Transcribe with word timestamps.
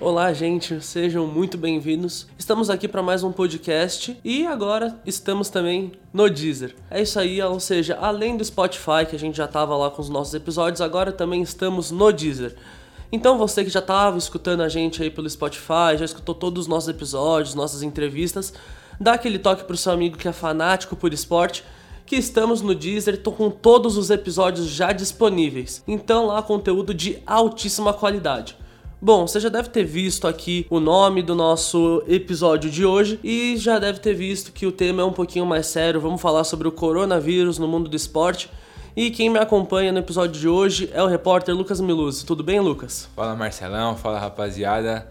Olá, 0.00 0.32
gente, 0.32 0.80
sejam 0.80 1.26
muito 1.26 1.58
bem-vindos. 1.58 2.26
Estamos 2.38 2.70
aqui 2.70 2.88
para 2.88 3.02
mais 3.02 3.22
um 3.22 3.30
podcast 3.30 4.18
e 4.24 4.46
agora 4.46 4.98
estamos 5.04 5.50
também 5.50 5.92
no 6.10 6.26
Deezer. 6.30 6.74
É 6.90 7.02
isso 7.02 7.20
aí, 7.20 7.42
ou 7.42 7.60
seja, 7.60 7.98
além 8.00 8.34
do 8.34 8.42
Spotify, 8.42 9.04
que 9.06 9.14
a 9.14 9.18
gente 9.18 9.36
já 9.36 9.44
estava 9.44 9.76
lá 9.76 9.90
com 9.90 10.00
os 10.00 10.08
nossos 10.08 10.32
episódios, 10.32 10.80
agora 10.80 11.12
também 11.12 11.42
estamos 11.42 11.90
no 11.90 12.10
Deezer. 12.10 12.56
Então 13.12 13.36
você 13.36 13.62
que 13.62 13.68
já 13.68 13.80
estava 13.80 14.16
escutando 14.16 14.62
a 14.62 14.70
gente 14.70 15.02
aí 15.02 15.10
pelo 15.10 15.28
Spotify, 15.28 15.98
já 15.98 16.06
escutou 16.06 16.34
todos 16.34 16.62
os 16.62 16.66
nossos 16.66 16.88
episódios, 16.88 17.54
nossas 17.54 17.82
entrevistas, 17.82 18.54
dá 18.98 19.12
aquele 19.12 19.38
toque 19.38 19.64
pro 19.64 19.76
seu 19.76 19.92
amigo 19.92 20.16
que 20.16 20.26
é 20.26 20.32
fanático 20.32 20.96
por 20.96 21.12
esporte 21.12 21.62
que 22.06 22.16
estamos 22.16 22.62
no 22.62 22.74
Deezer, 22.74 23.22
tô 23.22 23.32
com 23.32 23.50
todos 23.50 23.98
os 23.98 24.08
episódios 24.08 24.66
já 24.66 24.92
disponíveis. 24.92 25.84
Então 25.86 26.24
lá 26.24 26.42
conteúdo 26.42 26.94
de 26.94 27.18
altíssima 27.26 27.92
qualidade. 27.92 28.56
Bom, 29.02 29.26
você 29.26 29.40
já 29.40 29.48
deve 29.48 29.70
ter 29.70 29.82
visto 29.82 30.28
aqui 30.28 30.66
o 30.68 30.78
nome 30.78 31.22
do 31.22 31.34
nosso 31.34 32.02
episódio 32.06 32.70
de 32.70 32.84
hoje 32.84 33.18
e 33.24 33.56
já 33.56 33.78
deve 33.78 33.98
ter 33.98 34.12
visto 34.12 34.52
que 34.52 34.66
o 34.66 34.72
tema 34.72 35.00
é 35.00 35.04
um 35.06 35.12
pouquinho 35.12 35.46
mais 35.46 35.68
sério. 35.68 35.98
Vamos 35.98 36.20
falar 36.20 36.44
sobre 36.44 36.68
o 36.68 36.72
coronavírus 36.72 37.58
no 37.58 37.66
mundo 37.66 37.88
do 37.88 37.96
esporte. 37.96 38.50
E 38.94 39.10
quem 39.10 39.30
me 39.30 39.38
acompanha 39.38 39.90
no 39.90 40.00
episódio 40.00 40.38
de 40.38 40.46
hoje 40.46 40.90
é 40.92 41.02
o 41.02 41.06
repórter 41.06 41.56
Lucas 41.56 41.80
Miluzzi. 41.80 42.26
Tudo 42.26 42.44
bem, 42.44 42.60
Lucas? 42.60 43.08
Fala 43.16 43.34
Marcelão, 43.34 43.96
fala 43.96 44.18
rapaziada. 44.18 45.08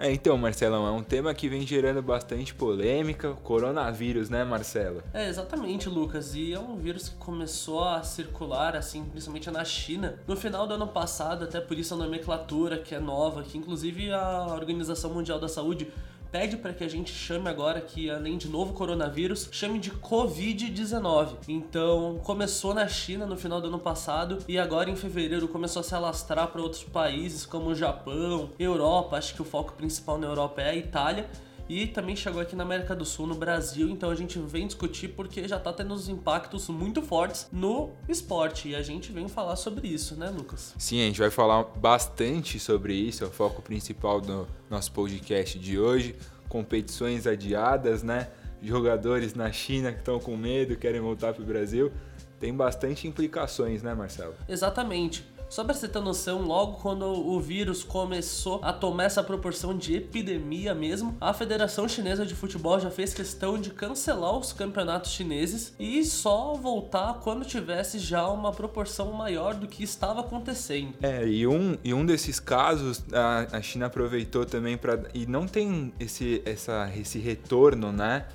É, 0.00 0.12
então, 0.12 0.38
Marcelão, 0.38 0.86
é 0.86 0.90
um 0.92 1.02
tema 1.02 1.34
que 1.34 1.48
vem 1.48 1.66
gerando 1.66 2.00
bastante 2.00 2.54
polêmica, 2.54 3.32
coronavírus, 3.42 4.30
né, 4.30 4.44
Marcelo? 4.44 5.02
É, 5.12 5.28
exatamente, 5.28 5.88
Lucas. 5.88 6.36
E 6.36 6.52
é 6.52 6.58
um 6.58 6.76
vírus 6.76 7.08
que 7.08 7.16
começou 7.16 7.82
a 7.82 8.02
circular, 8.04 8.76
assim, 8.76 9.04
principalmente 9.04 9.50
na 9.50 9.64
China, 9.64 10.16
no 10.26 10.36
final 10.36 10.68
do 10.68 10.74
ano 10.74 10.86
passado, 10.86 11.44
até 11.44 11.60
por 11.60 11.76
isso 11.76 11.94
a 11.94 11.96
nomenclatura 11.96 12.78
que 12.78 12.94
é 12.94 13.00
nova, 13.00 13.42
que 13.42 13.58
inclusive 13.58 14.12
a 14.12 14.46
Organização 14.54 15.12
Mundial 15.12 15.40
da 15.40 15.48
Saúde 15.48 15.88
pede 16.30 16.56
para 16.56 16.72
que 16.72 16.84
a 16.84 16.88
gente 16.88 17.12
chame 17.12 17.48
agora 17.48 17.80
que 17.80 18.10
além 18.10 18.36
de 18.36 18.48
novo 18.48 18.72
coronavírus, 18.72 19.48
chame 19.50 19.78
de 19.78 19.90
COVID-19. 19.90 21.36
Então, 21.48 22.20
começou 22.24 22.74
na 22.74 22.86
China 22.86 23.26
no 23.26 23.36
final 23.36 23.60
do 23.60 23.68
ano 23.68 23.78
passado 23.78 24.38
e 24.46 24.58
agora 24.58 24.90
em 24.90 24.96
fevereiro 24.96 25.48
começou 25.48 25.80
a 25.80 25.82
se 25.82 25.94
alastrar 25.94 26.48
para 26.48 26.60
outros 26.60 26.84
países 26.84 27.46
como 27.46 27.70
o 27.70 27.74
Japão, 27.74 28.50
Europa, 28.58 29.16
acho 29.16 29.34
que 29.34 29.42
o 29.42 29.44
foco 29.44 29.72
principal 29.72 30.18
na 30.18 30.26
Europa 30.26 30.60
é 30.60 30.70
a 30.70 30.76
Itália 30.76 31.28
e 31.68 31.86
também 31.86 32.16
chegou 32.16 32.40
aqui 32.40 32.56
na 32.56 32.64
América 32.64 32.94
do 32.96 33.04
Sul, 33.04 33.26
no 33.26 33.34
Brasil, 33.34 33.88
então 33.88 34.10
a 34.10 34.14
gente 34.14 34.38
vem 34.38 34.66
discutir 34.66 35.08
porque 35.08 35.46
já 35.46 35.58
tá 35.58 35.72
tendo 35.72 35.92
uns 35.92 36.08
impactos 36.08 36.68
muito 36.68 37.02
fortes 37.02 37.48
no 37.52 37.90
esporte 38.08 38.68
e 38.68 38.76
a 38.76 38.82
gente 38.82 39.12
vem 39.12 39.28
falar 39.28 39.56
sobre 39.56 39.88
isso, 39.88 40.16
né, 40.16 40.30
Lucas? 40.30 40.74
Sim, 40.78 41.02
a 41.02 41.04
gente 41.04 41.20
vai 41.20 41.30
falar 41.30 41.64
bastante 41.64 42.58
sobre 42.58 42.94
isso, 42.94 43.22
é 43.22 43.26
o 43.26 43.30
foco 43.30 43.60
principal 43.60 44.20
do 44.20 44.48
nosso 44.70 44.90
podcast 44.92 45.58
de 45.58 45.78
hoje. 45.78 46.16
Competições 46.48 47.26
adiadas, 47.26 48.02
né? 48.02 48.28
Jogadores 48.62 49.34
na 49.34 49.52
China 49.52 49.92
que 49.92 49.98
estão 49.98 50.18
com 50.18 50.36
medo, 50.36 50.76
querem 50.76 51.00
voltar 51.00 51.34
para 51.34 51.42
o 51.42 51.46
Brasil. 51.46 51.92
Tem 52.40 52.54
bastante 52.54 53.06
implicações, 53.06 53.82
né, 53.82 53.94
Marcelo? 53.94 54.34
Exatamente. 54.48 55.24
Só 55.48 55.64
para 55.64 55.74
você 55.74 55.88
ter 55.88 56.00
noção, 56.00 56.42
logo 56.42 56.74
quando 56.74 57.04
o 57.04 57.40
vírus 57.40 57.82
começou 57.82 58.60
a 58.62 58.72
tomar 58.72 59.04
essa 59.04 59.22
proporção 59.22 59.76
de 59.76 59.96
epidemia 59.96 60.74
mesmo, 60.74 61.16
a 61.20 61.32
Federação 61.32 61.88
Chinesa 61.88 62.26
de 62.26 62.34
Futebol 62.34 62.78
já 62.78 62.90
fez 62.90 63.14
questão 63.14 63.58
de 63.58 63.70
cancelar 63.70 64.36
os 64.36 64.52
campeonatos 64.52 65.10
chineses 65.10 65.72
e 65.78 66.04
só 66.04 66.54
voltar 66.54 67.20
quando 67.22 67.44
tivesse 67.44 67.98
já 67.98 68.28
uma 68.28 68.52
proporção 68.52 69.12
maior 69.12 69.54
do 69.54 69.66
que 69.66 69.82
estava 69.82 70.20
acontecendo. 70.20 70.94
É, 71.00 71.26
e 71.26 71.46
um, 71.46 71.78
e 71.82 71.94
um 71.94 72.04
desses 72.04 72.38
casos 72.38 73.02
a, 73.12 73.56
a 73.56 73.62
China 73.62 73.86
aproveitou 73.86 74.44
também 74.44 74.76
para. 74.76 75.08
E 75.14 75.26
não 75.26 75.46
tem 75.46 75.92
esse, 75.98 76.42
essa, 76.44 76.90
esse 76.94 77.18
retorno, 77.18 77.90
né? 77.90 78.26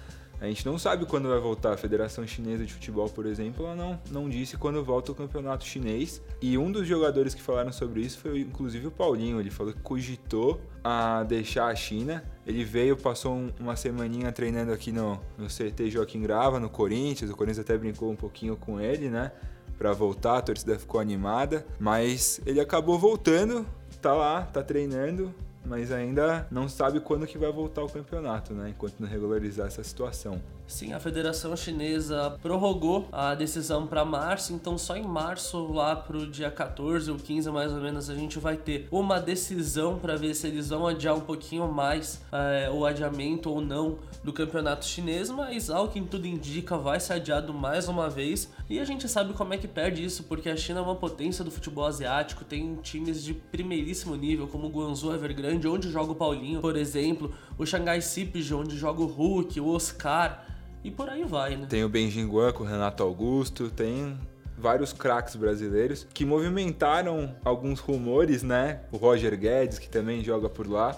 A 0.44 0.48
gente 0.48 0.66
não 0.66 0.78
sabe 0.78 1.06
quando 1.06 1.30
vai 1.30 1.40
voltar. 1.40 1.72
A 1.72 1.78
Federação 1.78 2.28
Chinesa 2.28 2.66
de 2.66 2.74
Futebol, 2.74 3.08
por 3.08 3.26
exemplo, 3.26 3.66
ela 3.66 3.78
não, 3.78 3.98
não 4.12 4.28
disse 4.28 4.58
quando 4.58 4.84
volta 4.84 5.14
o 5.14 5.16
campeonato 5.16 5.64
chinês. 5.64 6.22
E 6.42 6.58
um 6.58 6.70
dos 6.70 6.86
jogadores 6.86 7.34
que 7.34 7.42
falaram 7.42 7.72
sobre 7.72 8.02
isso 8.02 8.20
foi 8.20 8.42
inclusive 8.42 8.88
o 8.88 8.92
Paulinho. 8.92 9.40
Ele 9.40 9.50
falou 9.50 9.72
que 9.72 9.80
cogitou 9.80 10.60
a 10.84 11.24
deixar 11.24 11.68
a 11.68 11.76
China. 11.76 12.26
Ele 12.46 12.66
veio, 12.66 12.98
passou 12.98 13.34
um, 13.34 13.54
uma 13.58 13.78
semaninha 13.78 14.34
treinando 14.34 14.74
aqui 14.74 14.92
no, 14.92 15.18
no 15.38 15.48
CT 15.48 15.90
Joaquim 15.90 16.22
Grava, 16.22 16.60
no 16.60 16.70
Corinthians. 16.70 17.32
O 17.32 17.38
Corinthians 17.38 17.60
até 17.60 17.78
brincou 17.78 18.12
um 18.12 18.18
pouquinho 18.18 18.58
com 18.58 18.82
ele, 18.82 19.10
né? 19.10 19.32
Para 19.78 19.94
voltar, 19.94 20.40
a 20.40 20.42
torcida 20.42 20.78
ficou 20.78 21.00
animada. 21.00 21.66
Mas 21.80 22.42
ele 22.46 22.60
acabou 22.60 23.00
voltando, 23.00 23.66
tá 24.02 24.14
lá, 24.14 24.42
tá 24.42 24.62
treinando 24.62 25.34
mas 25.66 25.92
ainda 25.92 26.48
não 26.52 26.68
sabe 26.68 27.00
quando 27.00 27.26
que 27.26 27.38
vai 27.38 27.52
voltar 27.52 27.84
o 27.84 27.90
campeonato, 27.90 28.54
né? 28.54 28.70
Enquanto 28.70 29.00
não 29.00 29.08
regularizar 29.08 29.68
essa 29.68 29.84
situação. 29.84 30.42
Sim, 30.74 30.92
a 30.92 31.00
Federação 31.00 31.56
Chinesa 31.56 32.36
prorrogou 32.42 33.08
a 33.12 33.36
decisão 33.36 33.86
para 33.86 34.04
março, 34.04 34.54
então 34.54 34.76
só 34.76 34.98
em 34.98 35.04
março, 35.04 35.72
lá 35.72 35.96
pro 35.96 36.26
dia 36.26 36.50
14 36.50 37.12
ou 37.12 37.18
15 37.18 37.52
mais 37.52 37.72
ou 37.72 37.80
menos, 37.80 38.10
a 38.10 38.16
gente 38.16 38.40
vai 38.40 38.58
ter 38.58 38.88
uma 38.90 39.20
decisão 39.20 40.00
para 40.00 40.16
ver 40.16 40.34
se 40.34 40.48
eles 40.48 40.70
vão 40.70 40.88
adiar 40.88 41.16
um 41.16 41.20
pouquinho 41.20 41.72
mais 41.72 42.24
é, 42.32 42.72
o 42.72 42.88
adiamento 42.88 43.52
ou 43.52 43.62
não 43.62 44.00
do 44.24 44.34
campeonato 44.34 44.84
chinês, 44.84 45.30
mas 45.30 45.70
ao 45.70 45.90
que 45.90 46.02
tudo 46.02 46.26
indica 46.26 46.76
vai 46.76 47.00
ser 47.00 47.14
adiado 47.14 47.54
mais 47.54 47.88
uma 47.88 48.10
vez. 48.10 48.52
E 48.68 48.80
a 48.80 48.84
gente 48.84 49.08
sabe 49.08 49.34
como 49.34 49.54
é 49.54 49.60
que 49.60 49.68
perde 49.68 50.04
isso, 50.04 50.24
porque 50.24 50.50
a 50.50 50.58
China 50.58 50.80
é 50.80 50.82
uma 50.84 50.96
potência 50.96 51.44
do 51.44 51.52
futebol 51.52 51.86
asiático, 51.86 52.44
tem 52.44 52.78
times 52.78 53.24
de 53.24 53.36
primeiríssimo 53.36 54.16
nível, 54.16 54.48
como 54.48 54.66
o 54.66 54.72
Guangzhou 54.72 55.14
Evergrande, 55.14 55.68
onde 55.68 55.92
joga 55.92 56.14
o 56.14 56.16
Paulinho, 56.16 56.62
por 56.62 56.76
exemplo, 56.76 57.32
o 57.60 57.64
Shanghai 57.64 58.02
Sipji, 58.02 58.56
onde 58.56 58.76
joga 58.76 59.04
o 59.04 59.06
Hulk, 59.06 59.60
o 59.62 59.68
Oscar 59.68 60.44
e 60.84 60.92
por 60.92 61.10
aí 61.10 61.24
vai, 61.24 61.56
né? 61.56 61.66
Tem 61.70 61.84
o 61.84 61.90
Benjin 61.90 62.28
Guan 62.28 62.52
com 62.52 62.64
o 62.64 62.68
Renato 62.68 63.02
Augusto, 63.04 63.70
tem 63.70 64.18
vários 64.58 64.94
craques 64.94 65.36
brasileiros 65.36 66.06
que 66.14 66.26
movimentaram 66.26 67.36
alguns 67.44 67.80
rumores, 67.80 68.44
né? 68.44 68.82
O 68.92 68.98
Roger 68.98 69.38
Guedes, 69.38 69.80
que 69.80 69.90
também 69.90 70.24
joga 70.24 70.50
por 70.50 70.68
lá. 70.68 70.96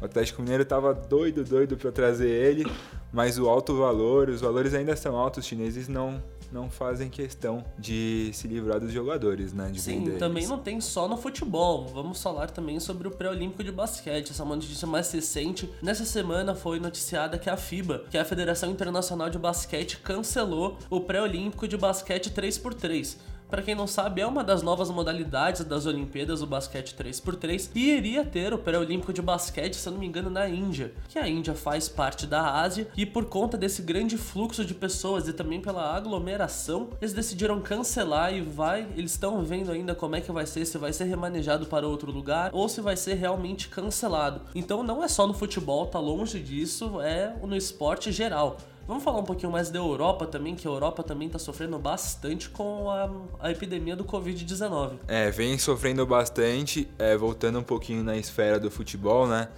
O 0.00 0.04
Atlético 0.04 0.42
Mineiro 0.42 0.62
estava 0.62 0.94
doido, 0.94 1.42
doido 1.44 1.76
para 1.76 1.90
trazer 1.90 2.28
ele, 2.28 2.70
mas 3.12 3.38
o 3.38 3.48
alto 3.48 3.76
valor, 3.76 4.28
os 4.28 4.40
valores 4.40 4.74
ainda 4.74 4.94
são 4.94 5.16
altos, 5.16 5.44
os 5.44 5.46
chineses 5.46 5.88
não 5.88 6.22
não 6.52 6.70
fazem 6.70 7.08
questão 7.08 7.64
de 7.78 8.30
se 8.32 8.48
livrar 8.48 8.80
dos 8.80 8.92
jogadores, 8.92 9.52
né? 9.52 9.70
De 9.70 9.80
Sim, 9.80 10.16
também 10.18 10.46
não 10.46 10.58
tem 10.58 10.80
só 10.80 11.08
no 11.08 11.16
futebol. 11.16 11.86
Vamos 11.88 12.22
falar 12.22 12.50
também 12.50 12.80
sobre 12.80 13.08
o 13.08 13.10
pré-olímpico 13.10 13.62
de 13.62 13.72
basquete. 13.72 14.30
Essa 14.30 14.42
é 14.42 14.46
uma 14.46 14.56
notícia 14.56 14.86
mais 14.86 15.10
recente. 15.12 15.70
Nessa 15.82 16.04
semana 16.04 16.54
foi 16.54 16.80
noticiada 16.80 17.38
que 17.38 17.50
a 17.50 17.56
FIBA, 17.56 18.04
que 18.10 18.16
é 18.16 18.20
a 18.20 18.24
Federação 18.24 18.70
Internacional 18.70 19.30
de 19.30 19.38
Basquete, 19.38 19.98
cancelou 19.98 20.78
o 20.90 21.00
pré-olímpico 21.00 21.68
de 21.68 21.76
basquete 21.76 22.30
3x3 22.30 23.16
para 23.48 23.62
quem 23.62 23.74
não 23.74 23.86
sabe, 23.86 24.20
é 24.20 24.26
uma 24.26 24.44
das 24.44 24.62
novas 24.62 24.90
modalidades 24.90 25.64
das 25.64 25.86
Olimpíadas, 25.86 26.42
o 26.42 26.46
basquete 26.46 26.94
3x3, 26.94 27.70
e 27.74 27.90
iria 27.90 28.24
ter 28.24 28.52
o 28.52 28.58
pré-olímpico 28.58 29.12
de 29.12 29.22
basquete, 29.22 29.74
se 29.74 29.88
eu 29.88 29.92
não 29.92 30.00
me 30.00 30.06
engano, 30.06 30.28
na 30.28 30.48
Índia, 30.48 30.92
que 31.08 31.18
a 31.18 31.26
Índia 31.26 31.54
faz 31.54 31.88
parte 31.88 32.26
da 32.26 32.60
Ásia, 32.60 32.88
e 32.96 33.06
por 33.06 33.24
conta 33.26 33.56
desse 33.56 33.82
grande 33.82 34.18
fluxo 34.18 34.64
de 34.64 34.74
pessoas 34.74 35.26
e 35.28 35.32
também 35.32 35.60
pela 35.60 35.96
aglomeração, 35.96 36.90
eles 37.00 37.14
decidiram 37.14 37.60
cancelar 37.60 38.34
e 38.34 38.42
vai, 38.42 38.86
eles 38.96 39.12
estão 39.12 39.42
vendo 39.42 39.72
ainda 39.72 39.94
como 39.94 40.16
é 40.16 40.20
que 40.20 40.30
vai 40.30 40.46
ser, 40.46 40.64
se 40.64 40.76
vai 40.76 40.92
ser 40.92 41.04
remanejado 41.04 41.66
para 41.66 41.86
outro 41.86 42.12
lugar 42.12 42.50
ou 42.52 42.68
se 42.68 42.80
vai 42.80 42.96
ser 42.96 43.14
realmente 43.14 43.68
cancelado. 43.68 44.42
Então 44.54 44.82
não 44.82 45.02
é 45.02 45.08
só 45.08 45.26
no 45.26 45.34
futebol, 45.34 45.86
tá 45.86 45.98
longe 45.98 46.40
disso, 46.40 47.00
é 47.00 47.34
no 47.42 47.56
esporte 47.56 48.12
geral. 48.12 48.58
Vamos 48.88 49.04
falar 49.04 49.18
um 49.18 49.24
pouquinho 49.24 49.52
mais 49.52 49.68
da 49.68 49.78
Europa 49.78 50.26
também, 50.26 50.56
que 50.56 50.66
a 50.66 50.70
Europa 50.70 51.02
também 51.02 51.26
está 51.26 51.38
sofrendo 51.38 51.78
bastante 51.78 52.48
com 52.48 52.88
a, 52.88 53.10
a 53.38 53.50
epidemia 53.50 53.94
do 53.94 54.02
Covid-19. 54.02 54.92
É, 55.06 55.30
vem 55.30 55.58
sofrendo 55.58 56.06
bastante, 56.06 56.88
é, 56.98 57.14
voltando 57.14 57.58
um 57.58 57.62
pouquinho 57.62 58.02
na 58.02 58.16
esfera 58.16 58.58
do 58.58 58.70
futebol, 58.70 59.26
né? 59.26 59.48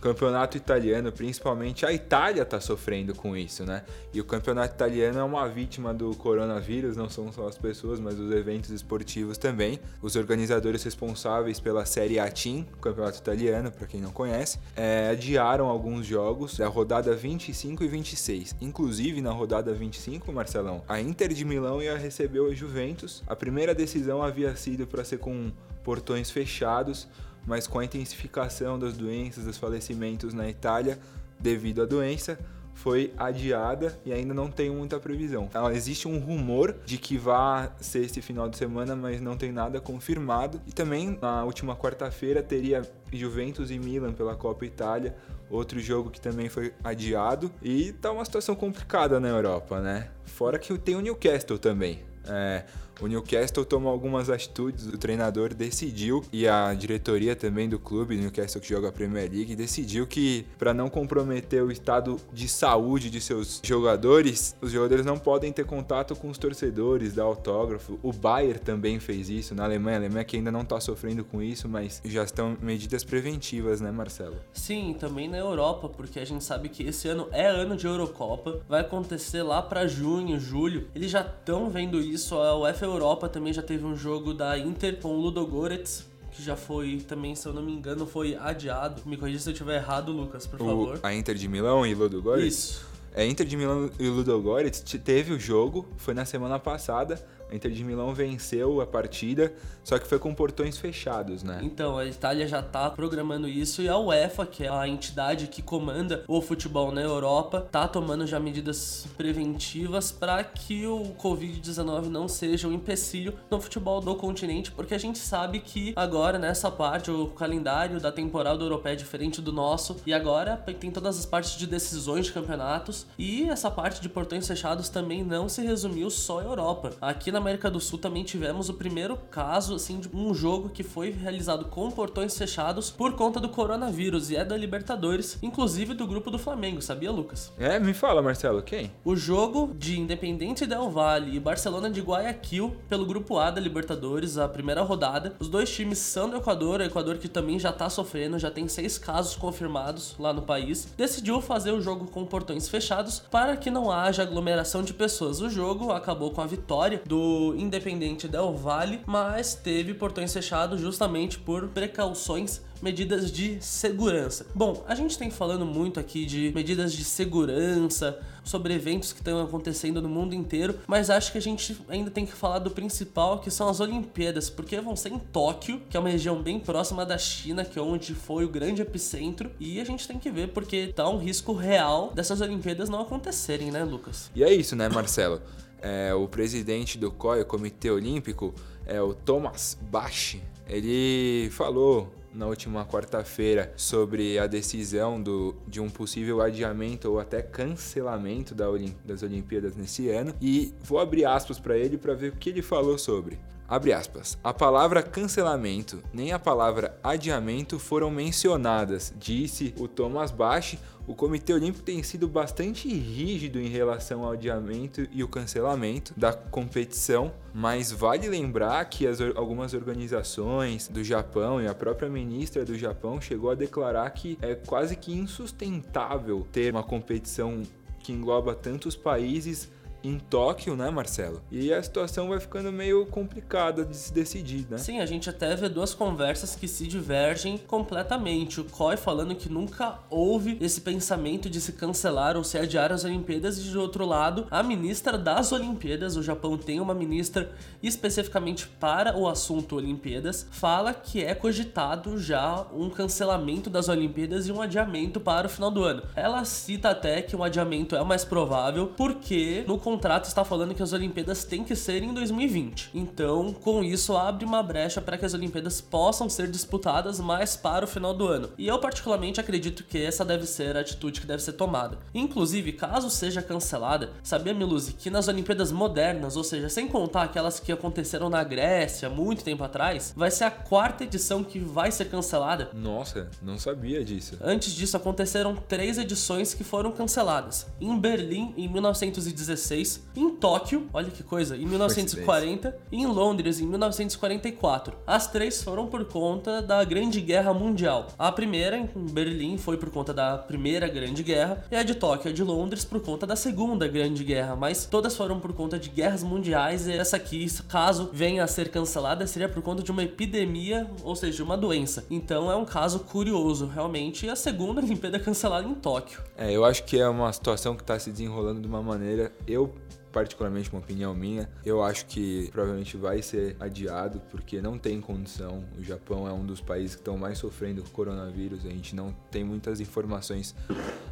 Campeonato 0.00 0.56
italiano, 0.56 1.12
principalmente 1.12 1.84
a 1.84 1.92
Itália 1.92 2.42
está 2.42 2.60
sofrendo 2.60 3.14
com 3.14 3.36
isso, 3.36 3.64
né? 3.64 3.84
E 4.12 4.20
o 4.20 4.24
campeonato 4.24 4.74
italiano 4.74 5.18
é 5.18 5.22
uma 5.22 5.46
vítima 5.46 5.92
do 5.92 6.16
coronavírus, 6.16 6.96
não 6.96 7.08
são 7.08 7.30
só 7.30 7.46
as 7.46 7.58
pessoas, 7.58 8.00
mas 8.00 8.18
os 8.18 8.32
eventos 8.32 8.70
esportivos 8.70 9.36
também. 9.36 9.78
Os 10.00 10.16
organizadores 10.16 10.82
responsáveis 10.82 11.60
pela 11.60 11.84
Série 11.84 12.18
A 12.18 12.30
Team, 12.30 12.64
campeonato 12.80 13.18
italiano, 13.18 13.70
para 13.70 13.86
quem 13.86 14.00
não 14.00 14.10
conhece, 14.10 14.58
é, 14.74 15.10
adiaram 15.10 15.66
alguns 15.66 16.06
jogos 16.06 16.56
da 16.56 16.66
rodada 16.66 17.14
25 17.14 17.84
e 17.84 17.88
26. 17.88 18.56
Inclusive 18.60 19.20
na 19.20 19.32
rodada 19.32 19.72
25, 19.74 20.32
Marcelão, 20.32 20.82
a 20.88 21.00
Inter 21.00 21.32
de 21.32 21.44
Milão 21.44 21.82
ia 21.82 21.96
receber 21.96 22.40
o 22.40 22.54
Juventus. 22.54 23.22
A 23.26 23.36
primeira 23.36 23.74
decisão 23.74 24.22
havia 24.22 24.56
sido 24.56 24.86
para 24.86 25.04
ser 25.04 25.18
com 25.18 25.52
portões 25.84 26.30
fechados 26.30 27.08
mas 27.46 27.66
com 27.66 27.78
a 27.78 27.84
intensificação 27.84 28.78
das 28.78 28.96
doenças, 28.96 29.44
dos 29.44 29.58
falecimentos 29.58 30.34
na 30.34 30.48
Itália 30.48 30.98
devido 31.38 31.82
à 31.82 31.86
doença, 31.86 32.38
foi 32.80 33.12
adiada 33.18 33.98
e 34.06 34.12
ainda 34.12 34.32
não 34.32 34.50
tem 34.50 34.70
muita 34.70 34.98
previsão. 34.98 35.44
Então, 35.50 35.70
existe 35.70 36.08
um 36.08 36.18
rumor 36.18 36.74
de 36.86 36.96
que 36.96 37.18
vai 37.18 37.70
ser 37.78 38.00
esse 38.00 38.22
final 38.22 38.48
de 38.48 38.56
semana, 38.56 38.96
mas 38.96 39.20
não 39.20 39.36
tem 39.36 39.52
nada 39.52 39.80
confirmado. 39.80 40.60
E 40.66 40.72
também 40.72 41.18
na 41.20 41.44
última 41.44 41.76
quarta-feira 41.76 42.42
teria 42.42 42.82
Juventus 43.12 43.70
e 43.70 43.78
Milan 43.78 44.14
pela 44.14 44.34
Copa 44.34 44.64
Itália, 44.64 45.14
outro 45.50 45.78
jogo 45.78 46.10
que 46.10 46.20
também 46.20 46.48
foi 46.48 46.72
adiado. 46.82 47.50
E 47.62 47.92
tá 47.92 48.10
uma 48.10 48.24
situação 48.24 48.54
complicada 48.54 49.20
na 49.20 49.28
Europa, 49.28 49.80
né? 49.80 50.08
Fora 50.24 50.58
que 50.58 50.76
tem 50.78 50.96
o 50.96 51.00
Newcastle 51.00 51.58
também. 51.58 52.09
É, 52.26 52.64
o 53.00 53.06
Newcastle 53.06 53.64
tomou 53.64 53.90
algumas 53.90 54.28
atitudes, 54.28 54.86
o 54.86 54.98
treinador 54.98 55.54
decidiu 55.54 56.22
e 56.30 56.46
a 56.46 56.74
diretoria 56.74 57.34
também 57.34 57.68
do 57.68 57.78
clube, 57.78 58.16
Newcastle 58.16 58.60
que 58.60 58.68
joga 58.68 58.88
a 58.88 58.92
Premier 58.92 59.30
League, 59.30 59.56
decidiu 59.56 60.06
que 60.06 60.46
para 60.58 60.74
não 60.74 60.90
comprometer 60.90 61.62
o 61.62 61.72
estado 61.72 62.20
de 62.30 62.46
saúde 62.46 63.08
de 63.08 63.20
seus 63.20 63.60
jogadores, 63.64 64.54
os 64.60 64.70
jogadores 64.70 65.06
não 65.06 65.18
podem 65.18 65.50
ter 65.50 65.64
contato 65.64 66.14
com 66.14 66.28
os 66.28 66.36
torcedores, 66.36 67.14
dar 67.14 67.22
autógrafo. 67.22 67.98
O 68.02 68.12
Bayern 68.12 68.58
também 68.60 69.00
fez 69.00 69.30
isso 69.30 69.54
na 69.54 69.64
Alemanha, 69.64 69.96
a 69.96 70.00
Alemanha 70.00 70.24
que 70.24 70.36
ainda 70.36 70.52
não 70.52 70.60
está 70.60 70.78
sofrendo 70.78 71.24
com 71.24 71.42
isso, 71.42 71.68
mas 71.68 72.02
já 72.04 72.22
estão 72.22 72.56
medidas 72.60 73.02
preventivas, 73.02 73.80
né, 73.80 73.90
Marcelo? 73.90 74.36
Sim, 74.52 74.94
também 74.98 75.26
na 75.26 75.38
Europa, 75.38 75.88
porque 75.88 76.20
a 76.20 76.24
gente 76.24 76.44
sabe 76.44 76.68
que 76.68 76.82
esse 76.82 77.08
ano 77.08 77.28
é 77.32 77.46
ano 77.46 77.76
de 77.76 77.86
Eurocopa, 77.86 78.60
vai 78.68 78.82
acontecer 78.82 79.42
lá 79.42 79.62
para 79.62 79.86
junho, 79.86 80.38
julho. 80.38 80.88
Eles 80.94 81.10
já 81.10 81.22
estão 81.22 81.70
vendo 81.70 81.98
isso, 81.98 82.09
a 82.16 82.56
UEFA 82.56 82.84
Europa 82.86 83.28
também 83.28 83.52
já 83.52 83.62
teve 83.62 83.84
um 83.84 83.96
jogo 83.96 84.32
da 84.34 84.58
Inter 84.58 84.98
com 85.00 85.08
o 85.08 85.20
Ludogorets, 85.20 86.06
que 86.32 86.42
já 86.42 86.56
foi 86.56 86.98
também, 87.06 87.34
se 87.34 87.46
eu 87.46 87.52
não 87.52 87.62
me 87.62 87.72
engano, 87.72 88.06
foi 88.06 88.36
adiado. 88.36 89.02
Me 89.06 89.16
corrija 89.16 89.38
se 89.40 89.48
eu 89.48 89.52
estiver 89.52 89.76
errado, 89.76 90.12
Lucas, 90.12 90.46
por 90.46 90.60
O- 90.62 90.64
favor. 90.64 91.00
a 91.02 91.14
Inter 91.14 91.34
de 91.34 91.48
Milão 91.48 91.84
e 91.86 91.94
Ludogorets? 91.94 92.46
Isso. 92.54 92.86
É, 93.14 93.26
Inter 93.26 93.44
de 93.46 93.56
Milão 93.56 93.90
e 93.98 94.06
Ludogorets 94.08 94.80
te- 94.80 94.98
teve 94.98 95.32
o 95.32 95.40
jogo, 95.40 95.86
foi 95.96 96.14
na 96.14 96.24
semana 96.24 96.58
passada. 96.60 97.20
A 97.50 97.56
Inter 97.56 97.72
de 97.72 97.82
Milão 97.82 98.14
venceu 98.14 98.80
a 98.80 98.86
partida, 98.86 99.52
só 99.82 99.98
que 99.98 100.06
foi 100.06 100.18
com 100.18 100.32
portões 100.32 100.78
fechados, 100.78 101.42
né? 101.42 101.60
Então, 101.62 101.98
a 101.98 102.06
Itália 102.06 102.46
já 102.46 102.62
tá 102.62 102.88
programando 102.88 103.48
isso 103.48 103.82
e 103.82 103.88
a 103.88 103.98
UEFA, 103.98 104.46
que 104.46 104.64
é 104.64 104.68
a 104.68 104.86
entidade 104.86 105.48
que 105.48 105.60
comanda 105.60 106.24
o 106.28 106.40
futebol 106.40 106.92
na 106.92 107.00
Europa, 107.00 107.66
tá 107.72 107.88
tomando 107.88 108.26
já 108.26 108.38
medidas 108.38 109.06
preventivas 109.16 110.12
para 110.12 110.44
que 110.44 110.86
o 110.86 111.14
Covid-19 111.18 112.06
não 112.06 112.28
seja 112.28 112.68
um 112.68 112.72
empecilho 112.72 113.34
no 113.50 113.60
futebol 113.60 114.00
do 114.00 114.14
continente, 114.14 114.70
porque 114.70 114.94
a 114.94 114.98
gente 114.98 115.18
sabe 115.18 115.58
que 115.58 115.92
agora 115.96 116.38
nessa 116.38 116.70
parte 116.70 117.10
o 117.10 117.26
calendário 117.28 118.00
da 118.00 118.12
temporada 118.12 118.62
europeia 118.62 118.92
é 118.92 118.96
diferente 118.96 119.40
do 119.40 119.52
nosso 119.52 119.96
e 120.06 120.14
agora 120.14 120.56
tem 120.78 120.90
todas 120.90 121.18
as 121.18 121.26
partes 121.26 121.58
de 121.58 121.66
decisões 121.66 122.26
de 122.26 122.32
campeonatos 122.32 123.06
e 123.18 123.48
essa 123.48 123.70
parte 123.70 124.00
de 124.00 124.08
portões 124.08 124.46
fechados 124.46 124.88
também 124.88 125.24
não 125.24 125.48
se 125.48 125.62
resumiu 125.62 126.10
só 126.10 126.40
à 126.40 126.44
Europa. 126.44 126.92
Aqui 127.00 127.32
na 127.32 127.39
América 127.40 127.70
do 127.70 127.80
Sul 127.80 127.98
também 127.98 128.22
tivemos 128.22 128.68
o 128.68 128.74
primeiro 128.74 129.16
caso 129.30 129.74
assim 129.74 129.98
de 129.98 130.08
um 130.14 130.32
jogo 130.34 130.68
que 130.68 130.82
foi 130.82 131.10
realizado 131.10 131.64
com 131.66 131.90
portões 131.90 132.36
fechados 132.36 132.90
por 132.90 133.14
conta 133.14 133.40
do 133.40 133.48
coronavírus 133.48 134.30
e 134.30 134.36
é 134.36 134.44
da 134.44 134.56
Libertadores, 134.56 135.38
inclusive 135.42 135.94
do 135.94 136.06
grupo 136.06 136.30
do 136.30 136.38
Flamengo, 136.38 136.82
sabia, 136.82 137.10
Lucas? 137.10 137.52
É, 137.58 137.78
me 137.78 137.94
fala, 137.94 138.22
Marcelo, 138.22 138.62
quem? 138.62 138.92
O 139.04 139.16
jogo 139.16 139.74
de 139.78 139.98
Independente 139.98 140.66
Del 140.66 140.90
Valle 140.90 141.34
e 141.34 141.40
Barcelona 141.40 141.90
de 141.90 142.00
Guayaquil 142.00 142.76
pelo 142.88 143.06
grupo 143.06 143.38
A 143.38 143.50
da 143.50 143.60
Libertadores, 143.60 144.38
a 144.38 144.48
primeira 144.48 144.82
rodada. 144.82 145.34
Os 145.38 145.48
dois 145.48 145.70
times 145.70 145.98
são 145.98 146.28
do 146.28 146.36
Equador, 146.36 146.80
o 146.80 146.84
Equador 146.84 147.18
que 147.18 147.28
também 147.28 147.58
já 147.58 147.72
tá 147.72 147.88
sofrendo, 147.88 148.38
já 148.38 148.50
tem 148.50 148.68
seis 148.68 148.98
casos 148.98 149.36
confirmados 149.36 150.14
lá 150.18 150.32
no 150.32 150.42
país. 150.42 150.88
Decidiu 150.96 151.40
fazer 151.40 151.72
o 151.72 151.80
jogo 151.80 152.06
com 152.06 152.24
portões 152.24 152.68
fechados 152.68 153.20
para 153.30 153.56
que 153.56 153.70
não 153.70 153.90
haja 153.90 154.22
aglomeração 154.22 154.82
de 154.82 154.92
pessoas. 154.92 155.40
O 155.40 155.48
jogo 155.48 155.92
acabou 155.92 156.30
com 156.30 156.40
a 156.40 156.46
vitória 156.46 157.02
do 157.06 157.29
Independente 157.56 158.28
Del 158.28 158.54
Valle, 158.54 159.00
mas 159.06 159.54
teve 159.54 159.94
portões 159.94 160.32
fechados 160.32 160.80
justamente 160.80 161.38
por 161.38 161.68
precauções 161.68 162.62
medidas 162.82 163.30
de 163.30 163.58
segurança. 163.60 164.46
Bom, 164.54 164.82
a 164.88 164.94
gente 164.94 165.18
tem 165.18 165.30
falando 165.30 165.66
muito 165.66 166.00
aqui 166.00 166.24
de 166.24 166.50
medidas 166.54 166.92
de 166.92 167.04
segurança, 167.04 168.18
sobre 168.44 168.74
eventos 168.74 169.12
que 169.12 169.20
estão 169.20 169.40
acontecendo 169.42 170.00
no 170.00 170.08
mundo 170.08 170.34
inteiro, 170.34 170.78
mas 170.86 171.10
acho 171.10 171.32
que 171.32 171.38
a 171.38 171.40
gente 171.40 171.76
ainda 171.88 172.10
tem 172.10 172.26
que 172.26 172.32
falar 172.32 172.58
do 172.58 172.70
principal, 172.70 173.38
que 173.38 173.50
são 173.50 173.68
as 173.68 173.80
Olimpíadas, 173.80 174.50
porque 174.50 174.80
vão 174.80 174.96
ser 174.96 175.12
em 175.12 175.18
Tóquio, 175.18 175.80
que 175.88 175.96
é 175.96 176.00
uma 176.00 176.08
região 176.08 176.42
bem 176.42 176.58
próxima 176.58 177.04
da 177.04 177.18
China, 177.18 177.64
que 177.64 177.78
é 177.78 177.82
onde 177.82 178.14
foi 178.14 178.44
o 178.44 178.48
grande 178.48 178.82
epicentro, 178.82 179.50
e 179.60 179.80
a 179.80 179.84
gente 179.84 180.06
tem 180.06 180.18
que 180.18 180.30
ver 180.30 180.48
porque 180.48 180.92
tá 180.94 181.08
um 181.08 181.18
risco 181.18 181.52
real 181.52 182.12
dessas 182.14 182.40
Olimpíadas 182.40 182.88
não 182.88 183.00
acontecerem, 183.00 183.70
né, 183.70 183.84
Lucas? 183.84 184.30
E 184.34 184.42
é 184.42 184.52
isso, 184.52 184.74
né, 184.74 184.88
Marcelo? 184.88 185.40
É, 185.82 186.12
o 186.14 186.28
presidente 186.28 186.98
do 186.98 187.10
COI, 187.10 187.42
o 187.42 187.46
Comitê 187.46 187.90
Olímpico, 187.90 188.54
é 188.86 189.00
o 189.00 189.14
Thomas 189.14 189.78
Bach. 189.90 190.36
Ele 190.68 191.48
falou 191.50 192.12
na 192.32 192.46
última 192.46 192.84
quarta-feira 192.86 193.72
sobre 193.76 194.38
a 194.38 194.46
decisão 194.46 195.20
do, 195.20 195.54
de 195.66 195.80
um 195.80 195.90
possível 195.90 196.40
adiamento 196.40 197.10
ou 197.10 197.18
até 197.18 197.42
cancelamento 197.42 198.54
da 198.54 198.70
Olim- 198.70 198.94
das 199.04 199.22
Olimpíadas 199.22 199.74
nesse 199.74 200.08
ano. 200.10 200.32
E 200.40 200.72
vou 200.82 201.00
abrir 201.00 201.24
aspas 201.24 201.58
para 201.58 201.76
ele 201.76 201.96
para 201.98 202.14
ver 202.14 202.32
o 202.32 202.36
que 202.36 202.50
ele 202.50 202.62
falou 202.62 202.96
sobre. 202.98 203.38
Abre 203.70 203.92
aspas. 203.92 204.36
A 204.42 204.52
palavra 204.52 205.00
cancelamento 205.00 206.02
nem 206.12 206.32
a 206.32 206.40
palavra 206.40 206.98
adiamento 207.04 207.78
foram 207.78 208.10
mencionadas, 208.10 209.14
disse 209.16 209.72
o 209.78 209.86
Thomas 209.86 210.32
Bach. 210.32 210.76
O 211.06 211.14
Comitê 211.14 211.52
Olímpico 211.52 211.84
tem 211.84 212.02
sido 212.02 212.26
bastante 212.26 212.88
rígido 212.88 213.60
em 213.60 213.68
relação 213.68 214.24
ao 214.24 214.32
adiamento 214.32 215.06
e 215.12 215.22
o 215.22 215.28
cancelamento 215.28 216.12
da 216.16 216.32
competição, 216.32 217.32
mas 217.54 217.92
vale 217.92 218.28
lembrar 218.28 218.84
que 218.86 219.06
as 219.06 219.20
algumas 219.20 219.72
organizações 219.72 220.88
do 220.88 221.04
Japão 221.04 221.62
e 221.62 221.68
a 221.68 221.74
própria 221.74 222.08
ministra 222.08 222.64
do 222.64 222.76
Japão 222.76 223.20
chegou 223.20 223.52
a 223.52 223.54
declarar 223.54 224.10
que 224.10 224.36
é 224.42 224.56
quase 224.56 224.96
que 224.96 225.12
insustentável 225.12 226.44
ter 226.50 226.72
uma 226.72 226.82
competição 226.82 227.62
que 228.00 228.12
engloba 228.12 228.52
tantos 228.52 228.96
países 228.96 229.70
em 230.02 230.18
Tóquio, 230.18 230.76
né, 230.76 230.90
Marcelo? 230.90 231.42
E 231.50 231.72
a 231.72 231.82
situação 231.82 232.28
vai 232.28 232.40
ficando 232.40 232.72
meio 232.72 233.06
complicada 233.06 233.84
de 233.84 233.96
se 233.96 234.12
decidir, 234.12 234.66
né? 234.70 234.78
Sim, 234.78 235.00
a 235.00 235.06
gente 235.06 235.28
até 235.28 235.54
vê 235.56 235.68
duas 235.68 235.94
conversas 235.94 236.54
que 236.54 236.66
se 236.66 236.86
divergem 236.86 237.58
completamente. 237.58 238.60
O 238.60 238.64
COI 238.64 238.96
falando 238.96 239.34
que 239.34 239.48
nunca 239.48 239.98
houve 240.08 240.58
esse 240.60 240.80
pensamento 240.80 241.48
de 241.50 241.60
se 241.60 241.72
cancelar 241.72 242.36
ou 242.36 242.44
se 242.44 242.58
adiar 242.58 242.92
as 242.92 243.04
Olimpíadas, 243.04 243.58
e 243.58 243.62
de 243.62 243.78
outro 243.78 244.04
lado, 244.04 244.46
a 244.50 244.62
ministra 244.62 245.16
das 245.18 245.52
Olimpíadas, 245.52 246.16
o 246.16 246.22
Japão 246.22 246.56
tem 246.56 246.80
uma 246.80 246.94
ministra 246.94 247.52
especificamente 247.82 248.66
para 248.66 249.16
o 249.16 249.28
assunto 249.28 249.76
Olimpíadas, 249.76 250.46
fala 250.50 250.92
que 250.92 251.22
é 251.24 251.34
cogitado 251.34 252.18
já 252.18 252.66
um 252.72 252.90
cancelamento 252.90 253.70
das 253.70 253.88
Olimpíadas 253.88 254.46
e 254.46 254.52
um 254.52 254.60
adiamento 254.60 255.20
para 255.20 255.46
o 255.46 255.50
final 255.50 255.70
do 255.70 255.84
ano. 255.84 256.02
Ela 256.14 256.44
cita 256.44 256.90
até 256.90 257.22
que 257.22 257.36
um 257.36 257.42
adiamento 257.42 257.96
é 257.96 258.02
o 258.02 258.06
mais 258.06 258.24
provável, 258.24 258.92
porque 258.96 259.64
no 259.66 259.78
contrato 259.90 260.26
está 260.26 260.44
falando 260.44 260.72
que 260.72 260.82
as 260.84 260.92
Olimpíadas 260.92 261.42
têm 261.42 261.64
que 261.64 261.74
ser 261.74 262.00
em 262.04 262.14
2020. 262.14 262.90
Então, 262.94 263.52
com 263.52 263.82
isso, 263.82 264.16
abre 264.16 264.44
uma 264.44 264.62
brecha 264.62 265.00
para 265.00 265.18
que 265.18 265.24
as 265.24 265.34
Olimpíadas 265.34 265.80
possam 265.80 266.28
ser 266.28 266.48
disputadas 266.48 267.18
mais 267.18 267.56
para 267.56 267.84
o 267.84 267.88
final 267.88 268.14
do 268.14 268.28
ano. 268.28 268.50
E 268.56 268.68
eu, 268.68 268.78
particularmente, 268.78 269.40
acredito 269.40 269.82
que 269.82 269.98
essa 269.98 270.24
deve 270.24 270.46
ser 270.46 270.76
a 270.76 270.80
atitude 270.80 271.20
que 271.20 271.26
deve 271.26 271.42
ser 271.42 271.54
tomada. 271.54 271.98
Inclusive, 272.14 272.72
caso 272.72 273.10
seja 273.10 273.42
cancelada, 273.42 274.10
sabia, 274.22 274.54
Miluzi, 274.54 274.92
que 274.92 275.10
nas 275.10 275.26
Olimpíadas 275.26 275.72
modernas, 275.72 276.36
ou 276.36 276.44
seja, 276.44 276.68
sem 276.68 276.86
contar 276.86 277.24
aquelas 277.24 277.58
que 277.58 277.72
aconteceram 277.72 278.30
na 278.30 278.44
Grécia 278.44 279.10
muito 279.10 279.42
tempo 279.42 279.64
atrás, 279.64 280.14
vai 280.16 280.30
ser 280.30 280.44
a 280.44 280.52
quarta 280.52 281.02
edição 281.02 281.42
que 281.42 281.58
vai 281.58 281.90
ser 281.90 282.04
cancelada. 282.04 282.70
Nossa, 282.72 283.28
não 283.42 283.58
sabia 283.58 284.04
disso. 284.04 284.38
Antes 284.40 284.72
disso, 284.72 284.96
aconteceram 284.96 285.56
três 285.56 285.98
edições 285.98 286.54
que 286.54 286.62
foram 286.62 286.92
canceladas. 286.92 287.66
Em 287.80 287.98
Berlim, 287.98 288.54
em 288.56 288.68
1916, 288.68 289.79
em 290.16 290.30
Tóquio, 290.30 290.86
olha 290.92 291.10
que 291.10 291.22
coisa, 291.22 291.56
em 291.56 291.66
1940 291.66 292.76
e 292.92 292.98
em 292.98 293.06
Londres, 293.06 293.60
em 293.60 293.66
1944. 293.66 294.94
As 295.06 295.26
três 295.26 295.62
foram 295.62 295.86
por 295.86 296.04
conta 296.04 296.60
da 296.60 296.84
Grande 296.84 297.20
Guerra 297.20 297.54
Mundial. 297.54 298.08
A 298.18 298.30
primeira, 298.30 298.76
em 298.76 298.86
Berlim, 299.10 299.56
foi 299.56 299.76
por 299.76 299.90
conta 299.90 300.12
da 300.12 300.36
Primeira 300.36 300.88
Grande 300.88 301.22
Guerra, 301.22 301.64
e 301.70 301.76
a 301.76 301.82
de 301.82 301.94
Tóquio 301.94 302.28
e 302.28 302.32
a 302.32 302.34
de 302.34 302.42
Londres 302.42 302.84
por 302.84 303.00
conta 303.00 303.26
da 303.26 303.36
Segunda 303.36 303.88
Grande 303.88 304.22
Guerra, 304.24 304.54
mas 304.54 304.84
todas 304.86 305.16
foram 305.16 305.40
por 305.40 305.52
conta 305.52 305.78
de 305.78 305.88
guerras 305.88 306.22
mundiais, 306.22 306.86
e 306.86 306.92
essa 306.92 307.16
aqui, 307.16 307.46
caso 307.68 308.10
venha 308.12 308.44
a 308.44 308.46
ser 308.46 308.70
cancelada, 308.70 309.26
seria 309.26 309.48
por 309.48 309.62
conta 309.62 309.82
de 309.82 309.90
uma 309.90 310.02
epidemia, 310.02 310.90
ou 311.02 311.16
seja, 311.16 311.42
uma 311.42 311.56
doença. 311.56 312.04
Então 312.10 312.50
é 312.50 312.56
um 312.56 312.64
caso 312.64 313.00
curioso, 313.00 313.66
realmente, 313.66 314.26
e 314.26 314.28
a 314.28 314.36
segunda 314.36 314.80
Olimpíada 314.80 315.18
cancelada 315.18 315.66
em 315.66 315.74
Tóquio. 315.74 316.20
É, 316.36 316.50
eu 316.50 316.64
acho 316.64 316.84
que 316.84 316.98
é 316.98 317.08
uma 317.08 317.32
situação 317.32 317.74
que 317.74 317.82
está 317.82 317.98
se 317.98 318.10
desenrolando 318.10 318.60
de 318.60 318.66
uma 318.66 318.82
maneira. 318.82 319.32
Eu 319.46 319.69
particularmente 320.12 320.70
uma 320.70 320.80
opinião 320.80 321.14
minha, 321.14 321.48
eu 321.64 321.82
acho 321.82 322.06
que 322.06 322.48
provavelmente 322.50 322.96
vai 322.96 323.22
ser 323.22 323.56
adiado 323.60 324.20
porque 324.30 324.60
não 324.60 324.78
tem 324.78 325.00
condição. 325.00 325.64
O 325.78 325.82
Japão 325.82 326.26
é 326.26 326.32
um 326.32 326.44
dos 326.44 326.60
países 326.60 326.94
que 326.94 327.00
estão 327.00 327.16
mais 327.16 327.38
sofrendo 327.38 327.82
com 327.82 327.88
o 327.88 327.92
coronavírus. 327.92 328.64
A 328.66 328.68
gente 328.68 328.94
não 328.94 329.14
tem 329.30 329.44
muitas 329.44 329.80
informações 329.80 330.54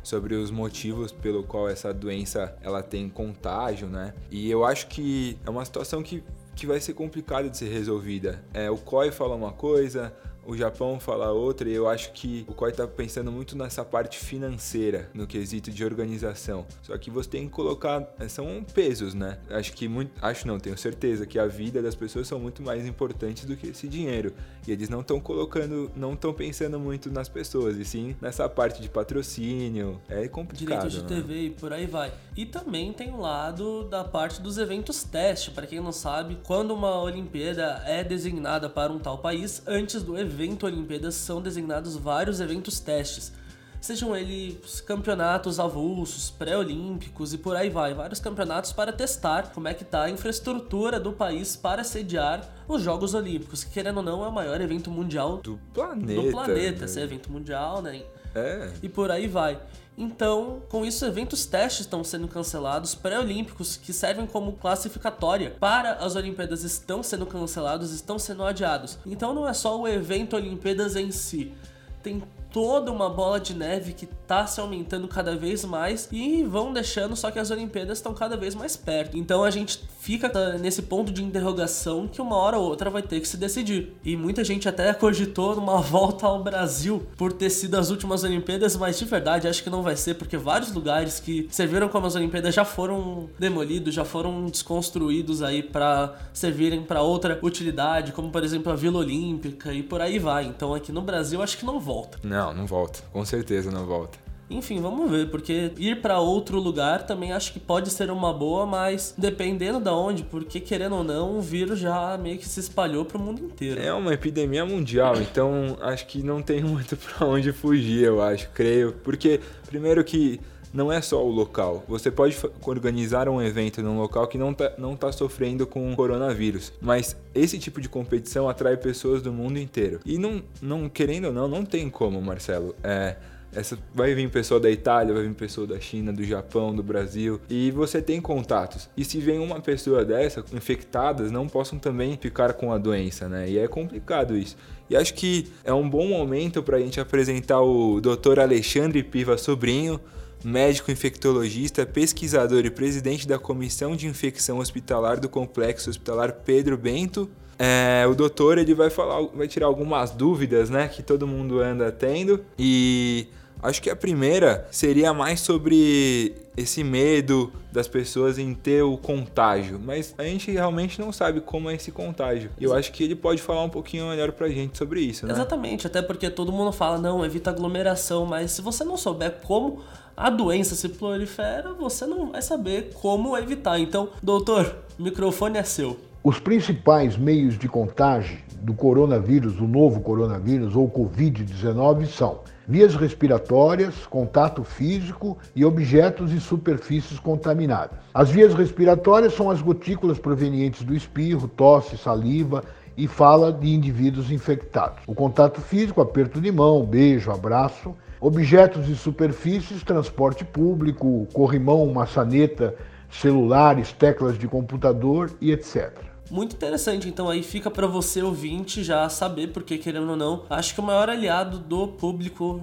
sobre 0.03 0.35
os 0.35 0.51
motivos 0.51 1.13
pelo 1.13 1.45
qual 1.45 1.69
essa 1.69 1.93
doença 1.95 2.57
ela 2.61 2.83
tem 2.83 3.09
contágio, 3.09 3.89
né? 3.89 4.15
E 4.31 4.51
eu 4.51 4.65
acho 4.65 4.89
que 4.89 5.39
é 5.47 5.51
uma 5.51 5.65
situação 5.65 6.03
que 6.03 6.23
que 6.59 6.67
vai 6.67 6.81
ser 6.81 6.93
complicada 6.93 7.49
de 7.49 7.57
ser 7.57 7.69
resolvida. 7.69 8.43
É, 8.53 8.69
o 8.69 8.77
COI 8.77 9.13
fala 9.13 9.37
uma 9.37 9.53
coisa, 9.53 10.13
o 10.49 10.57
Japão 10.57 10.99
fala 10.99 11.31
outra, 11.31 11.69
e 11.69 11.75
eu 11.75 11.87
acho 11.87 12.11
que 12.13 12.47
o 12.49 12.55
COI 12.55 12.71
está 12.71 12.89
pensando 12.89 13.31
muito 13.31 13.55
nessa 13.55 13.85
parte 13.85 14.19
financeira, 14.19 15.11
no 15.13 15.27
quesito 15.27 15.71
de 15.71 15.85
organização. 15.85 16.65
Só 16.81 16.97
que 16.97 17.11
você 17.11 17.29
tem 17.29 17.45
que 17.47 17.53
colocar. 17.53 18.09
É, 18.19 18.27
são 18.29 18.65
pesos, 18.73 19.13
né? 19.13 19.37
Acho 19.51 19.75
que 19.75 19.87
muito. 19.87 20.11
Acho 20.23 20.49
não, 20.49 20.59
tenho 20.59 20.79
certeza 20.79 21.27
que 21.27 21.39
a 21.39 21.47
vida 21.47 21.83
das 21.83 21.95
pessoas 21.95 22.27
são 22.27 22.41
muito 22.41 22.63
mais 22.63 22.87
importantes 22.87 23.45
do 23.45 23.59
que 23.59 23.67
esse 23.67 23.87
dinheiro. 23.87 24.33
E 24.67 24.73
eles 24.73 24.89
não 24.89 25.01
estão 25.01 25.21
colocando, 25.21 25.91
não 25.95 26.15
estão 26.15 26.33
pensando 26.33 26.81
muito 26.81 27.11
nas 27.11 27.29
pessoas, 27.29 27.77
e 27.77 27.85
sim 27.85 28.17
nessa 28.19 28.49
parte 28.49 28.81
de 28.81 28.89
patrocínio. 28.89 30.01
É 30.09 30.27
complicado. 30.29 30.89
Direitos 30.89 30.93
de 30.95 31.03
né? 31.03 31.21
TV 31.21 31.41
e 31.43 31.51
por 31.51 31.75
aí 31.75 31.87
vai. 31.87 32.11
E 32.35 32.47
também 32.47 32.95
tem 32.95 33.11
o 33.11 33.21
lado 33.21 33.85
da 33.85 34.03
parte 34.03 34.41
dos 34.41 34.57
eventos 34.57 35.03
teste. 35.03 35.51
Para 35.51 35.67
quem 35.67 35.79
não 35.79 35.93
sabe, 35.93 36.39
quando 36.43 36.73
uma 36.73 37.03
Olimpíada 37.03 37.83
é 37.85 38.03
designada 38.03 38.71
para 38.71 38.91
um 38.91 38.99
tal 38.99 39.19
país, 39.19 39.63
antes 39.67 40.03
do 40.03 40.17
evento 40.17 40.38
evento 40.39 40.67
Olimpíadas 40.67 41.17
são 41.17 41.43
designados 41.43 41.97
vários 41.97 42.39
eventos 42.39 42.79
testes, 42.79 43.33
sejam 43.81 44.17
eles 44.17 44.81
campeonatos 44.81 45.59
avulsos, 45.59 46.31
pré-olímpicos 46.31 47.35
e 47.35 47.39
por 47.39 47.57
aí 47.57 47.69
vai, 47.69 47.93
vários 47.93 48.21
campeonatos 48.21 48.73
para 48.73 48.93
testar 48.93 49.53
como 49.53 49.67
é 49.67 49.75
que 49.75 49.83
está 49.83 50.05
a 50.05 50.11
infraestrutura 50.11 51.01
do 51.01 51.13
país 51.13 51.57
para 51.57 51.83
sediar 51.83 52.49
os 52.69 52.83
Jogos 52.83 53.15
Olímpicos, 53.15 53.65
que 53.65 53.73
querendo 53.73 53.97
ou 53.97 54.03
não 54.03 54.25
é 54.25 54.29
o 54.29 54.33
maior 54.33 54.61
evento 54.61 54.91
mundial 54.91 55.39
do 55.39 55.59
planeta, 55.75 56.23
do 56.23 56.31
planeta, 56.31 56.79
né? 56.81 56.85
esse 56.85 57.01
evento 57.01 57.33
mundial, 57.33 57.83
né? 57.83 58.03
É. 58.35 58.71
E 58.81 58.89
por 58.89 59.11
aí 59.11 59.27
vai. 59.27 59.61
Então, 60.01 60.63
com 60.69 60.85
isso, 60.85 61.05
eventos 61.05 61.45
testes 61.45 61.81
estão 61.81 62.05
sendo 62.05 62.29
cancelados, 62.29 62.95
pré-olímpicos 62.95 63.77
que 63.77 63.93
servem 63.93 64.29
como 64.29 64.53
classificatória 64.53 65.51
para 65.59 65.95
as 65.95 66.15
Olimpíadas 66.15 66.63
estão 66.63 67.03
sendo 67.03 67.27
cancelados, 67.27 67.93
estão 67.93 68.17
sendo 68.17 68.45
adiados. 68.45 68.97
Então, 69.05 69.35
não 69.35 69.49
é 69.49 69.53
só 69.53 69.77
o 69.77 69.89
evento 69.89 70.37
Olimpíadas 70.37 70.95
em 70.95 71.11
si, 71.11 71.53
tem 72.01 72.23
toda 72.53 72.91
uma 72.91 73.11
bola 73.11 73.39
de 73.39 73.55
neve 73.55 73.93
que 73.93 74.07
tá 74.07 74.47
se 74.47 74.61
aumentando 74.61 75.07
cada 75.07 75.37
vez 75.37 75.65
mais 75.65 76.09
e 76.11 76.43
vão 76.45 76.73
deixando 76.73 77.15
só 77.15 77.31
que 77.31 77.39
as 77.39 77.51
Olimpíadas 77.51 77.99
estão 77.99 78.15
cada 78.15 78.37
vez 78.37 78.55
mais 78.55 78.77
perto. 78.77 79.19
Então 79.19 79.45
a 79.45 79.51
gente 79.51 79.83
fica 80.09 80.33
nesse 80.59 80.81
ponto 80.81 81.13
de 81.13 81.23
interrogação 81.23 82.09
que 82.09 82.23
uma 82.23 82.35
hora 82.35 82.57
ou 82.57 82.65
outra 82.67 82.89
vai 82.89 83.03
ter 83.03 83.21
que 83.21 83.29
se 83.29 83.37
decidir. 83.37 83.93
E 84.03 84.17
muita 84.17 84.43
gente 84.43 84.67
até 84.67 84.95
cogitou 84.95 85.53
uma 85.59 85.83
volta 85.85 86.27
ao 86.27 86.43
Brasil 86.43 87.07
por 87.15 87.31
ter 87.31 87.51
sido 87.51 87.75
as 87.75 87.91
últimas 87.91 88.25
Olimpíadas, 88.25 88.75
mas 88.75 88.99
de 88.99 89.05
verdade 89.05 89.47
acho 89.47 89.63
que 89.63 89.69
não 89.69 89.83
vai 89.83 89.97
ser 89.97 90.15
porque 90.15 90.39
vários 90.39 90.73
lugares 90.73 91.21
que 91.21 91.47
serviram 91.51 91.91
como 91.91 92.07
as 92.07 92.15
Olimpíadas 92.15 92.55
já 92.55 92.65
foram 92.65 93.29
demolidos, 93.39 93.95
já 93.95 94.03
foram 94.03 94.47
desconstruídos 94.47 95.43
aí 95.43 95.63
para 95.63 96.17
servirem 96.33 96.83
para 96.83 97.03
outra 97.03 97.39
utilidade, 97.43 98.13
como 98.13 98.31
por 98.31 98.43
exemplo 98.43 98.73
a 98.73 98.77
Vila 98.77 99.01
Olímpica 99.01 99.75
e 99.75 99.83
por 99.83 100.01
aí 100.01 100.19
vai. 100.19 100.47
Então 100.47 100.73
aqui 100.73 100.91
no 100.91 101.03
Brasil 101.03 101.43
acho 101.43 101.59
que 101.59 101.67
não 101.67 101.79
volta. 101.79 102.19
Não, 102.25 102.55
não 102.55 102.67
volta. 102.67 103.01
Com 103.13 103.27
certeza 103.27 103.71
não 103.71 103.85
volta. 103.85 104.28
Enfim, 104.51 104.81
vamos 104.81 105.11
ver, 105.11 105.31
porque 105.31 105.73
ir 105.77 106.01
para 106.01 106.21
outro 106.21 106.59
lugar 106.59 107.07
também 107.07 107.33
acho 107.33 107.53
que 107.53 107.61
pode 107.61 107.91
ser 107.91 108.11
uma 108.11 108.33
boa, 108.33 108.65
mas 108.65 109.15
dependendo 109.17 109.79
da 109.79 109.95
onde, 109.95 110.23
porque 110.23 110.59
querendo 110.59 110.97
ou 110.97 111.05
não, 111.05 111.39
o 111.39 111.41
vírus 111.41 111.79
já 111.79 112.17
meio 112.17 112.39
que 112.39 112.49
se 112.49 112.61
espalhou 112.61 113.05
para 113.05 113.19
o 113.19 113.21
mundo 113.21 113.45
inteiro. 113.45 113.81
É 113.81 113.93
uma 113.93 114.15
epidemia 114.15 114.65
mundial, 114.65 115.21
então 115.21 115.77
acho 115.81 116.07
que 116.07 116.23
não 116.23 116.41
tem 116.41 116.63
muito 116.65 116.97
para 116.97 117.27
onde 117.27 117.53
fugir, 117.53 118.05
eu 118.05 118.23
acho, 118.23 118.49
creio, 118.51 118.93
porque 119.05 119.41
primeiro 119.67 120.03
que 120.03 120.41
não 120.73 120.93
é 120.93 121.01
só 121.01 121.25
o 121.25 121.31
local. 121.31 121.85
Você 121.89 122.11
pode 122.11 122.37
organizar 122.65 123.29
um 123.29 123.41
evento 123.41 123.83
num 123.83 123.99
local 123.99 124.27
que 124.27 124.37
não 124.37 124.53
está 124.53 124.73
não 124.79 124.97
tá 124.97 125.11
sofrendo 125.11 125.67
com 125.67 125.95
coronavírus, 125.95 126.73
mas 126.81 127.17
esse 127.35 127.59
tipo 127.59 127.81
de 127.81 127.89
competição 127.89 128.49
atrai 128.49 128.77
pessoas 128.77 129.23
do 129.23 129.33
mundo 129.33 129.59
inteiro. 129.59 130.01
E 130.05 130.19
não, 130.19 130.43
não 130.61 130.89
querendo 130.89 131.27
ou 131.27 131.33
não, 131.33 131.49
não 131.49 131.65
tem 131.65 131.89
como, 131.89 132.21
Marcelo. 132.21 132.75
É, 132.83 133.17
essa 133.59 133.79
vai 133.95 134.15
vir 134.15 134.31
pessoa 134.31 134.61
da 134.61 134.71
Itália, 134.71 135.15
vai 135.15 135.25
vir 135.25 135.35
pessoa 135.35 135.67
da 135.67 135.79
China, 135.79 136.13
do 136.13 136.25
Japão, 136.25 136.75
do 136.75 136.83
Brasil, 136.83 137.41
e 137.49 137.71
você 137.71 138.01
tem 138.01 138.21
contatos. 138.21 138.89
E 138.97 139.05
se 139.05 139.19
vem 139.19 139.39
uma 139.39 139.61
pessoa 139.61 140.05
dessa 140.05 140.45
infectadas, 140.53 141.31
não 141.31 141.49
possam 141.49 141.79
também 141.79 142.17
ficar 142.17 142.55
com 142.55 142.73
a 142.73 142.79
doença, 142.79 143.29
né? 143.29 143.49
E 143.49 143.59
é 143.59 143.67
complicado 143.69 144.37
isso. 144.37 144.57
E 144.89 144.97
acho 144.97 145.15
que 145.15 145.49
é 145.65 145.73
um 145.73 145.89
bom 145.89 146.09
momento 146.09 146.63
para 146.63 146.77
a 146.77 146.81
gente 146.81 147.01
apresentar 147.01 147.61
o 147.61 148.01
Dr. 148.01 148.41
Alexandre 148.41 149.03
Piva 149.03 149.37
Sobrinho, 149.37 150.01
médico 150.45 150.91
infectologista, 150.91 151.85
pesquisador 151.85 152.65
e 152.65 152.71
presidente 152.71 153.27
da 153.27 153.39
Comissão 153.39 153.97
de 153.97 154.07
Infecção 154.07 154.59
Hospitalar 154.59 155.21
do 155.21 155.29
Complexo 155.29 155.91
Hospitalar 155.91 156.33
Pedro 156.45 156.77
Bento. 156.77 157.29
É, 157.59 158.07
o 158.09 158.15
doutor 158.15 158.57
ele 158.57 158.73
vai 158.73 158.89
falar, 158.89 159.21
vai 159.35 159.49
tirar 159.49 159.67
algumas 159.67 160.13
dúvidas, 160.13 160.71
né, 160.71 160.87
que 160.87 161.03
todo 161.03 161.27
mundo 161.27 161.61
anda 161.61 161.91
tendo 161.91 162.45
e 162.57 163.27
acho 163.63 163.83
que 163.83 163.91
a 163.91 163.97
primeira 163.97 164.67
seria 164.71 165.13
mais 165.13 165.41
sobre 165.41 166.35
esse 166.57 166.83
medo 166.83 167.53
das 167.73 167.87
pessoas 167.87 168.39
em 168.39 168.53
ter 168.53 168.83
o 168.83 168.97
contágio, 168.97 169.81
mas 169.83 170.15
a 170.19 170.25
gente 170.25 170.51
realmente 170.51 171.01
não 171.01 171.13
sabe 171.13 171.41
como 171.41 171.71
é 171.71 171.75
esse 171.75 171.93
contágio. 171.93 172.51
E 172.59 172.65
eu 172.65 172.75
acho 172.75 172.91
que 172.91 173.05
ele 173.05 173.15
pode 173.15 173.41
falar 173.41 173.63
um 173.63 173.69
pouquinho 173.69 174.09
melhor 174.09 174.33
pra 174.33 174.49
gente 174.49 174.77
sobre 174.77 175.01
isso, 175.01 175.27
né? 175.27 175.33
Exatamente, 175.33 175.87
até 175.87 176.03
porque 176.03 176.29
todo 176.29 176.53
mundo 176.53 176.73
fala, 176.73 176.99
não, 176.99 177.25
evita 177.25 177.51
aglomeração, 177.51 178.27
mas 178.27 178.51
se 178.51 178.63
você 178.63 178.83
não 178.83 178.97
souber 178.97 179.37
como 179.45 179.83
a 180.17 180.31
doença 180.31 180.75
se 180.75 180.89
prolifera, 180.89 181.73
você 181.73 182.05
não 182.05 182.33
vai 182.33 182.43
saber 182.43 182.91
como 182.95 183.37
evitar. 183.37 183.79
Então, 183.79 184.09
doutor, 184.21 184.75
o 184.99 185.03
microfone 185.03 185.59
é 185.59 185.63
seu. 185.63 185.97
Os 186.29 186.39
principais 186.39 187.17
meios 187.17 187.57
de 187.57 187.67
contágio 187.67 188.37
do 188.61 188.75
coronavírus, 188.75 189.55
do 189.55 189.67
novo 189.67 190.03
coronavírus 190.03 190.77
ou 190.77 190.87
Covid-19 190.87 192.05
são 192.05 192.41
vias 192.69 192.95
respiratórias, 192.95 194.05
contato 194.05 194.63
físico 194.63 195.39
e 195.57 195.65
objetos 195.65 196.31
e 196.31 196.39
superfícies 196.39 197.19
contaminadas. 197.19 197.99
As 198.13 198.29
vias 198.29 198.53
respiratórias 198.53 199.33
são 199.33 199.51
as 199.51 199.63
gotículas 199.63 200.19
provenientes 200.19 200.83
do 200.83 200.95
espirro, 200.95 201.49
tosse, 201.49 201.97
saliva 201.97 202.63
e 202.95 203.09
fala 203.09 203.51
de 203.51 203.71
indivíduos 203.71 204.31
infectados. 204.31 205.05
O 205.07 205.15
contato 205.15 205.63
físico, 205.63 206.03
aperto 206.03 206.43
de 206.43 206.53
mão, 206.53 206.85
beijo, 206.85 207.31
abraço 207.31 207.97
Objetos 208.21 208.89
e 208.89 208.97
superfícies, 208.97 209.85
transporte 209.85 210.45
público, 210.45 211.29
corrimão, 211.33 211.87
maçaneta, 211.87 212.75
celulares, 213.09 213.93
teclas 213.93 214.37
de 214.37 214.49
computador 214.49 215.31
e 215.41 215.53
etc. 215.53 216.08
Muito 216.31 216.55
interessante, 216.55 217.09
então 217.09 217.29
aí 217.29 217.43
fica 217.43 217.71
para 217.71 217.87
você 217.87 218.23
ouvinte 218.23 218.85
já 218.85 219.09
saber, 219.09 219.49
porque 219.49 219.79
querendo 219.79 220.11
ou 220.11 220.17
não, 220.17 220.43
acho 220.51 220.75
que 220.75 220.81
o 220.81 220.83
maior 220.83 221.09
aliado 221.09 221.59
do 221.59 221.89
público 221.89 222.61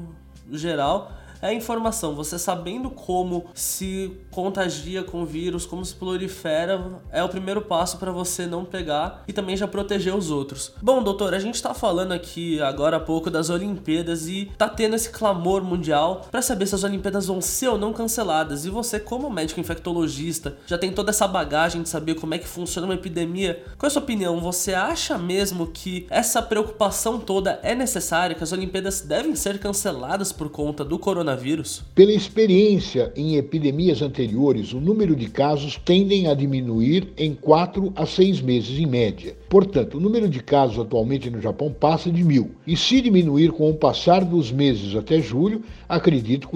geral 0.52 1.12
é 1.46 1.50
a 1.50 1.54
informação. 1.54 2.16
Você 2.16 2.40
sabendo 2.40 2.90
como 2.90 3.46
se 3.54 4.12
contagia 4.32 5.04
com 5.04 5.22
o 5.22 5.26
vírus, 5.26 5.66
como 5.66 5.86
se 5.86 5.94
prolifera, 5.94 7.02
é 7.12 7.24
o 7.24 7.30
primeiro 7.30 7.62
passo 7.62 7.98
para 7.98 8.12
você 8.12 8.46
não 8.46 8.66
pegar 8.66 9.24
e 9.28 9.34
também 9.34 9.56
já 9.56 9.68
proteger 9.68 10.16
os 10.16 10.32
outros. 10.32 10.74
Bom, 10.82 11.04
doutor, 11.04 11.34
a 11.34 11.40
gente 11.40 11.62
tá 11.62 11.74
falando 11.74 12.12
aqui 12.12 12.60
agora 12.62 12.98
há 12.98 13.00
pouco 13.00 13.30
das 13.30 13.50
Olimpíadas 13.50 14.28
e 14.28 14.52
tá 14.58 14.68
tendo 14.68 14.96
esse 14.96 15.10
clamor 15.10 15.64
mundial 15.64 16.26
para 16.32 16.42
saber 16.42 16.66
se 16.66 16.76
as 16.76 16.84
Olimpíadas 16.84 17.28
vão 17.28 17.40
ser 17.40 17.70
ou 17.70 17.78
não 17.78 17.94
canceladas. 17.94 18.66
E 18.66 18.70
você, 18.70 19.00
como 19.00 19.30
médico 19.30 19.60
infectologista, 19.60 20.58
já 20.66 20.78
tem 20.78 20.92
toda 20.92 21.12
essa 21.12 21.28
bagagem 21.28 21.84
de 21.84 21.90
saber 21.90 22.16
como 22.16 22.34
é 22.34 22.40
que 22.40 22.48
funciona 22.48 22.88
uma 22.88 22.96
epidemia. 22.96 23.64
Qual 23.78 23.88
é 23.88 23.88
a 23.88 23.90
sua 23.92 24.02
opinião? 24.02 24.40
Você 24.42 24.74
acha 24.74 25.18
mesmo 25.18 25.68
que 25.68 26.08
essa 26.10 26.42
preocupação 26.42 27.20
toda 27.20 27.60
é 27.62 27.76
necessária, 27.76 28.36
que 28.36 28.44
as 28.44 28.52
Olimpíadas 28.52 29.02
devem 29.02 29.36
ser 29.36 29.60
canceladas 29.60 30.32
por 30.32 30.50
conta 30.50 30.84
do 30.84 30.98
coronavírus? 30.98 31.35
Coronavírus? 31.36 31.84
Pela 31.94 32.12
experiência 32.12 33.12
em 33.16 33.36
epidemias 33.36 34.02
anteriores, 34.02 34.74
o 34.74 34.80
número 34.80 35.16
de 35.16 35.30
casos 35.30 35.80
tendem 35.84 36.28
a 36.28 36.34
diminuir 36.34 37.10
em 37.18 37.34
4 37.34 37.94
a 37.96 38.06
6 38.06 38.42
meses 38.42 38.80
em 38.80 38.86
média. 38.86 39.36
Portanto, 39.50 39.98
o 39.98 40.00
número 40.00 40.28
de 40.28 40.42
casos 40.42 40.80
atualmente 40.80 41.30
no 41.30 41.42
Japão 41.42 41.72
passa 41.72 42.10
de 42.10 42.24
mil. 42.24 42.52
E 42.66 42.76
se 42.76 43.02
diminuir 43.02 43.52
com 43.52 43.70
o 43.70 43.76
passar 43.76 44.24
dos 44.24 44.52
meses 44.52 44.96
até 44.96 45.22
julho, 45.22 45.62
acredito 45.88 46.50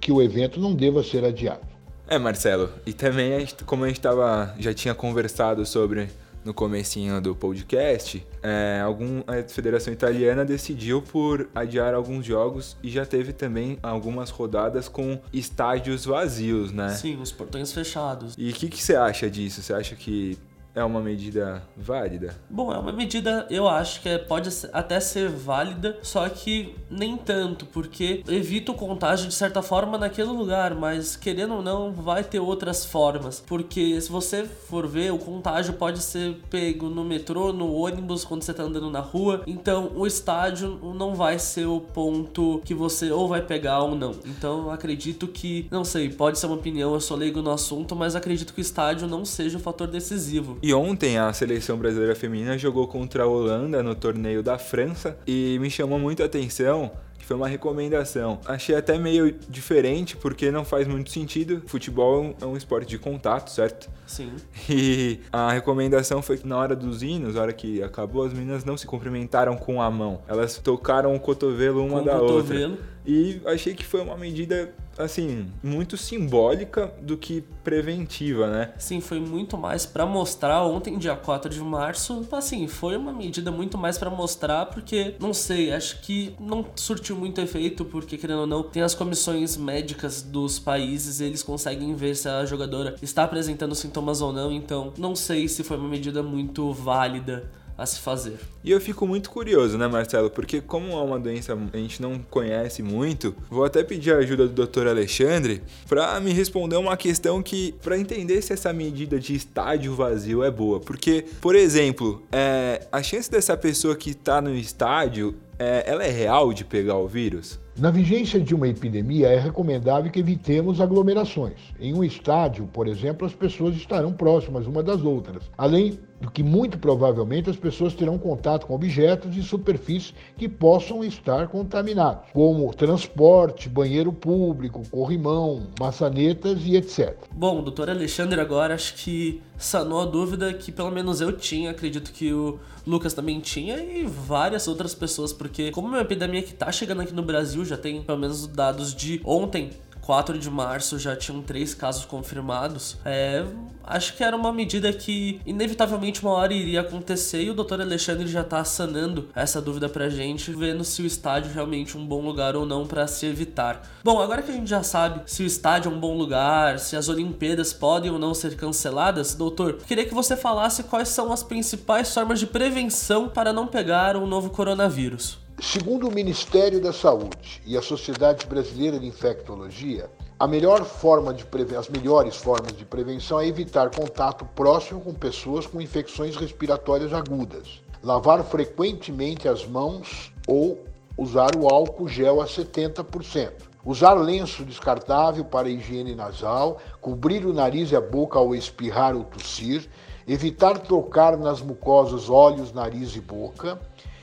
que 0.00 0.10
o 0.10 0.22
evento 0.22 0.60
não 0.60 0.74
deva 0.74 1.02
ser 1.02 1.24
adiado. 1.24 1.60
É, 2.08 2.18
Marcelo, 2.18 2.68
e 2.84 2.92
também, 2.92 3.46
como 3.64 3.84
a 3.84 3.88
gente 3.88 4.00
tava, 4.00 4.54
já 4.58 4.74
tinha 4.74 4.94
conversado 4.94 5.64
sobre 5.64 6.08
no 6.44 6.52
comecinho 6.52 7.20
do 7.20 7.34
podcast, 7.34 8.26
é, 8.42 8.80
algum, 8.84 9.22
a 9.26 9.42
Federação 9.48 9.92
Italiana 9.92 10.44
decidiu 10.44 11.00
por 11.02 11.48
adiar 11.54 11.94
alguns 11.94 12.24
jogos 12.24 12.76
e 12.82 12.90
já 12.90 13.06
teve 13.06 13.32
também 13.32 13.78
algumas 13.82 14.30
rodadas 14.30 14.88
com 14.88 15.20
estádios 15.32 16.04
vazios, 16.04 16.72
né? 16.72 16.90
Sim, 16.90 17.20
os 17.20 17.30
portões 17.30 17.72
fechados. 17.72 18.34
E 18.36 18.50
o 18.50 18.52
que, 18.52 18.68
que 18.68 18.82
você 18.82 18.96
acha 18.96 19.30
disso? 19.30 19.62
Você 19.62 19.72
acha 19.72 19.94
que 19.94 20.38
é 20.74 20.82
uma 20.82 21.00
medida 21.00 21.62
válida? 21.76 22.36
Bom, 22.48 22.72
é 22.72 22.78
uma 22.78 22.92
medida, 22.92 23.46
eu 23.50 23.68
acho 23.68 24.00
que 24.00 24.08
é, 24.08 24.18
pode 24.18 24.48
até 24.72 25.00
ser 25.00 25.28
válida, 25.28 25.98
só 26.02 26.28
que 26.28 26.74
nem 26.90 27.16
tanto, 27.16 27.66
porque 27.66 28.22
evita 28.26 28.72
o 28.72 28.74
contágio 28.74 29.28
de 29.28 29.34
certa 29.34 29.62
forma 29.62 29.98
naquele 29.98 30.30
lugar, 30.30 30.74
mas 30.74 31.16
querendo 31.16 31.54
ou 31.54 31.62
não, 31.62 31.92
vai 31.92 32.24
ter 32.24 32.40
outras 32.40 32.84
formas. 32.84 33.40
Porque 33.40 34.00
se 34.00 34.10
você 34.10 34.44
for 34.44 34.86
ver, 34.86 35.12
o 35.12 35.18
contágio 35.18 35.74
pode 35.74 36.02
ser 36.02 36.36
pego 36.50 36.88
no 36.88 37.04
metrô, 37.04 37.52
no 37.52 37.72
ônibus, 37.72 38.24
quando 38.24 38.42
você 38.42 38.54
tá 38.54 38.62
andando 38.62 38.90
na 38.90 39.00
rua. 39.00 39.42
Então, 39.46 39.92
o 39.94 40.06
estádio 40.06 40.78
não 40.94 41.14
vai 41.14 41.38
ser 41.38 41.66
o 41.66 41.80
ponto 41.80 42.60
que 42.64 42.74
você 42.74 43.10
ou 43.10 43.28
vai 43.28 43.42
pegar 43.42 43.82
ou 43.82 43.94
não. 43.94 44.12
Então, 44.24 44.70
acredito 44.70 45.26
que, 45.28 45.66
não 45.70 45.84
sei, 45.84 46.08
pode 46.08 46.38
ser 46.38 46.46
uma 46.46 46.56
opinião, 46.56 46.94
eu 46.94 47.00
sou 47.00 47.16
leigo 47.16 47.42
no 47.42 47.50
assunto, 47.50 47.94
mas 47.94 48.16
acredito 48.16 48.54
que 48.54 48.60
o 48.60 48.62
estádio 48.62 49.06
não 49.06 49.24
seja 49.24 49.58
o 49.58 49.60
fator 49.60 49.86
decisivo. 49.86 50.58
E 50.62 50.72
ontem 50.72 51.18
a 51.18 51.32
seleção 51.32 51.76
brasileira 51.76 52.14
feminina 52.14 52.56
jogou 52.56 52.86
contra 52.86 53.24
a 53.24 53.26
Holanda 53.26 53.82
no 53.82 53.94
torneio 53.94 54.42
da 54.42 54.58
França 54.58 55.18
e 55.26 55.58
me 55.60 55.68
chamou 55.70 55.98
muito 55.98 56.22
a 56.22 56.26
atenção 56.26 56.90
que 57.18 57.26
foi 57.28 57.36
uma 57.36 57.46
recomendação. 57.46 58.40
Achei 58.44 58.74
até 58.74 58.98
meio 58.98 59.32
diferente, 59.48 60.16
porque 60.16 60.50
não 60.50 60.64
faz 60.64 60.88
muito 60.88 61.08
sentido. 61.10 61.62
Futebol 61.66 62.34
é 62.40 62.44
um 62.44 62.56
esporte 62.56 62.88
de 62.88 62.98
contato, 62.98 63.48
certo? 63.48 63.88
Sim. 64.08 64.32
E 64.68 65.20
a 65.32 65.52
recomendação 65.52 66.20
foi 66.20 66.36
que 66.36 66.46
na 66.48 66.56
hora 66.58 66.74
dos 66.74 67.00
hinos, 67.00 67.36
na 67.36 67.42
hora 67.42 67.52
que 67.52 67.80
acabou, 67.80 68.24
as 68.24 68.32
meninas 68.32 68.64
não 68.64 68.76
se 68.76 68.88
cumprimentaram 68.88 69.56
com 69.56 69.80
a 69.80 69.88
mão. 69.88 70.20
Elas 70.26 70.58
tocaram 70.58 71.14
o 71.14 71.20
cotovelo 71.20 71.84
uma 71.86 72.00
Com 72.00 72.04
da 72.04 72.16
o 72.16 72.20
cotovelo. 72.26 72.72
outra. 72.72 72.91
E 73.04 73.40
achei 73.46 73.74
que 73.74 73.84
foi 73.84 74.00
uma 74.00 74.16
medida, 74.16 74.72
assim, 74.96 75.46
muito 75.62 75.96
simbólica 75.96 76.92
do 77.00 77.16
que 77.16 77.42
preventiva, 77.64 78.48
né? 78.48 78.72
Sim, 78.78 79.00
foi 79.00 79.18
muito 79.18 79.58
mais 79.58 79.84
pra 79.84 80.06
mostrar 80.06 80.64
ontem, 80.64 80.96
dia 80.98 81.16
4 81.16 81.50
de 81.50 81.60
março. 81.60 82.26
Assim, 82.30 82.68
foi 82.68 82.96
uma 82.96 83.12
medida 83.12 83.50
muito 83.50 83.76
mais 83.76 83.98
pra 83.98 84.08
mostrar, 84.08 84.66
porque, 84.66 85.14
não 85.18 85.34
sei, 85.34 85.72
acho 85.72 86.00
que 86.00 86.34
não 86.38 86.64
surtiu 86.76 87.16
muito 87.16 87.40
efeito, 87.40 87.84
porque, 87.84 88.16
querendo 88.16 88.40
ou 88.40 88.46
não, 88.46 88.62
tem 88.62 88.82
as 88.82 88.94
comissões 88.94 89.56
médicas 89.56 90.22
dos 90.22 90.58
países, 90.58 91.20
eles 91.20 91.42
conseguem 91.42 91.94
ver 91.94 92.14
se 92.14 92.28
a 92.28 92.44
jogadora 92.44 92.94
está 93.02 93.24
apresentando 93.24 93.74
sintomas 93.74 94.20
ou 94.20 94.32
não, 94.32 94.52
então 94.52 94.92
não 94.96 95.16
sei 95.16 95.48
se 95.48 95.64
foi 95.64 95.76
uma 95.76 95.88
medida 95.88 96.22
muito 96.22 96.72
válida 96.72 97.50
a 97.76 97.86
se 97.86 98.00
fazer. 98.00 98.38
E 98.62 98.70
eu 98.70 98.80
fico 98.80 99.06
muito 99.06 99.30
curioso, 99.30 99.76
né, 99.76 99.88
Marcelo? 99.88 100.30
Porque 100.30 100.60
como 100.60 100.92
é 100.92 101.02
uma 101.02 101.18
doença 101.18 101.56
a 101.72 101.76
gente 101.76 102.00
não 102.00 102.18
conhece 102.18 102.82
muito, 102.82 103.34
vou 103.50 103.64
até 103.64 103.82
pedir 103.82 104.14
a 104.14 104.18
ajuda 104.18 104.46
do 104.46 104.66
Dr. 104.66 104.86
Alexandre 104.86 105.62
para 105.88 106.18
me 106.20 106.32
responder 106.32 106.76
uma 106.76 106.96
questão 106.96 107.42
que 107.42 107.74
para 107.82 107.98
entender 107.98 108.42
se 108.42 108.52
essa 108.52 108.72
medida 108.72 109.18
de 109.18 109.34
estádio 109.34 109.94
vazio 109.94 110.42
é 110.42 110.50
boa, 110.50 110.80
porque, 110.80 111.24
por 111.40 111.54
exemplo, 111.54 112.22
é, 112.30 112.86
a 112.90 113.02
chance 113.02 113.30
dessa 113.30 113.56
pessoa 113.56 113.96
que 113.96 114.10
está 114.10 114.40
no 114.40 114.54
estádio, 114.54 115.34
é, 115.58 115.84
ela 115.86 116.04
é 116.04 116.10
real 116.10 116.52
de 116.52 116.64
pegar 116.64 116.96
o 116.96 117.06
vírus? 117.06 117.61
Na 117.74 117.90
vigência 117.90 118.38
de 118.38 118.54
uma 118.54 118.68
epidemia, 118.68 119.28
é 119.28 119.38
recomendável 119.38 120.10
que 120.12 120.20
evitemos 120.20 120.78
aglomerações. 120.78 121.56
Em 121.80 121.94
um 121.94 122.04
estádio, 122.04 122.68
por 122.70 122.86
exemplo, 122.86 123.26
as 123.26 123.32
pessoas 123.32 123.74
estarão 123.74 124.12
próximas 124.12 124.66
uma 124.66 124.82
das 124.82 125.02
outras, 125.02 125.50
além 125.56 125.98
do 126.22 126.30
que 126.30 126.42
muito 126.42 126.78
provavelmente 126.78 127.50
as 127.50 127.56
pessoas 127.56 127.94
terão 127.94 128.16
contato 128.16 128.66
com 128.66 128.74
objetos 128.74 129.36
e 129.36 129.42
superfícies 129.42 130.14
que 130.36 130.48
possam 130.48 131.02
estar 131.02 131.48
contaminados, 131.48 132.30
como 132.32 132.72
transporte, 132.72 133.68
banheiro 133.68 134.12
público, 134.12 134.82
corrimão, 134.88 135.66
maçanetas 135.80 136.60
e 136.64 136.76
etc. 136.76 137.16
Bom, 137.32 137.62
doutor 137.62 137.90
Alexandre 137.90 138.40
agora 138.40 138.74
acho 138.74 138.94
que 138.94 139.42
sanou 139.58 140.00
a 140.00 140.06
dúvida 140.06 140.52
que 140.52 140.70
pelo 140.70 140.90
menos 140.90 141.20
eu 141.20 141.32
tinha, 141.32 141.70
acredito 141.70 142.12
que 142.12 142.32
o 142.32 142.58
Lucas 142.86 143.14
também 143.14 143.40
tinha 143.40 143.76
e 143.78 144.04
várias 144.04 144.66
outras 144.68 144.94
pessoas, 144.94 145.32
porque 145.32 145.70
como 145.70 145.88
é 145.88 145.90
uma 145.90 146.00
epidemia 146.00 146.42
que 146.42 146.52
tá 146.52 146.70
chegando 146.70 147.02
aqui 147.02 147.14
no 147.14 147.22
Brasil, 147.22 147.61
já 147.64 147.76
tem 147.76 148.02
pelo 148.02 148.18
menos 148.18 148.46
dados 148.46 148.94
de 148.94 149.20
ontem, 149.24 149.70
4 150.02 150.36
de 150.36 150.50
março 150.50 150.98
já 150.98 151.16
tinham 151.16 151.40
três 151.40 151.74
casos 151.74 152.04
confirmados. 152.04 152.98
É, 153.04 153.44
acho 153.84 154.14
que 154.16 154.22
era 154.22 154.36
uma 154.36 154.52
medida 154.52 154.92
que 154.92 155.40
inevitavelmente 155.46 156.22
uma 156.22 156.32
hora 156.32 156.52
iria 156.52 156.80
acontecer 156.80 157.42
e 157.42 157.50
o 157.50 157.54
Dr. 157.54 157.80
Alexandre 157.80 158.26
já 158.26 158.44
tá 158.44 158.64
sanando 158.64 159.28
essa 159.34 159.62
dúvida 159.62 159.88
pra 159.88 160.08
gente, 160.08 160.52
vendo 160.52 160.84
se 160.84 161.02
o 161.02 161.06
estádio 161.06 161.50
é 161.50 161.54
realmente 161.54 161.96
um 161.96 162.04
bom 162.04 162.20
lugar 162.20 162.56
ou 162.56 162.66
não 162.66 162.86
para 162.86 163.06
se 163.06 163.26
evitar. 163.26 163.82
Bom, 164.02 164.20
agora 164.20 164.42
que 164.42 164.50
a 164.50 164.54
gente 164.54 164.68
já 164.68 164.82
sabe 164.82 165.22
se 165.26 165.42
o 165.42 165.46
estádio 165.46 165.90
é 165.90 165.94
um 165.94 166.00
bom 166.00 166.16
lugar, 166.16 166.78
se 166.80 166.96
as 166.96 167.08
Olimpíadas 167.08 167.72
podem 167.72 168.10
ou 168.10 168.18
não 168.18 168.34
ser 168.34 168.56
canceladas, 168.56 169.34
doutor, 169.34 169.78
queria 169.86 170.04
que 170.04 170.14
você 170.14 170.36
falasse 170.36 170.82
quais 170.82 171.08
são 171.08 171.32
as 171.32 171.44
principais 171.44 172.12
formas 172.12 172.40
de 172.40 172.46
prevenção 172.46 173.28
para 173.28 173.52
não 173.52 173.68
pegar 173.68 174.16
o 174.16 174.26
novo 174.26 174.50
coronavírus. 174.50 175.41
Segundo 175.60 176.08
o 176.08 176.12
Ministério 176.12 176.80
da 176.80 176.92
Saúde 176.92 177.62
e 177.64 177.76
a 177.76 177.82
Sociedade 177.82 178.46
Brasileira 178.46 178.98
de 178.98 179.06
Infectologia, 179.06 180.10
a 180.38 180.46
melhor 180.46 180.84
forma 180.84 181.32
de 181.32 181.44
preve... 181.44 181.76
as 181.76 181.88
melhores 181.88 182.36
formas 182.36 182.72
de 182.72 182.84
prevenção 182.84 183.38
é 183.40 183.46
evitar 183.46 183.94
contato 183.94 184.44
próximo 184.56 185.00
com 185.00 185.14
pessoas 185.14 185.66
com 185.66 185.80
infecções 185.80 186.36
respiratórias 186.36 187.12
agudas, 187.12 187.80
lavar 188.02 188.42
frequentemente 188.42 189.46
as 189.46 189.64
mãos 189.64 190.32
ou 190.48 190.78
usar 191.16 191.54
o 191.56 191.68
álcool 191.68 192.08
gel 192.08 192.40
a 192.40 192.46
70%. 192.46 193.52
Usar 193.84 194.14
lenço 194.14 194.64
descartável 194.64 195.44
para 195.44 195.68
higiene 195.68 196.14
nasal, 196.14 196.78
cobrir 197.00 197.44
o 197.44 197.52
nariz 197.52 197.90
e 197.90 197.96
a 197.96 198.00
boca 198.00 198.38
ao 198.38 198.54
espirrar 198.54 199.14
ou 199.14 199.24
tossir, 199.24 199.88
evitar 200.26 200.78
tocar 200.78 201.36
nas 201.36 201.60
mucosas 201.60 202.30
olhos, 202.30 202.72
nariz 202.72 203.14
e 203.16 203.20
boca, 203.20 203.80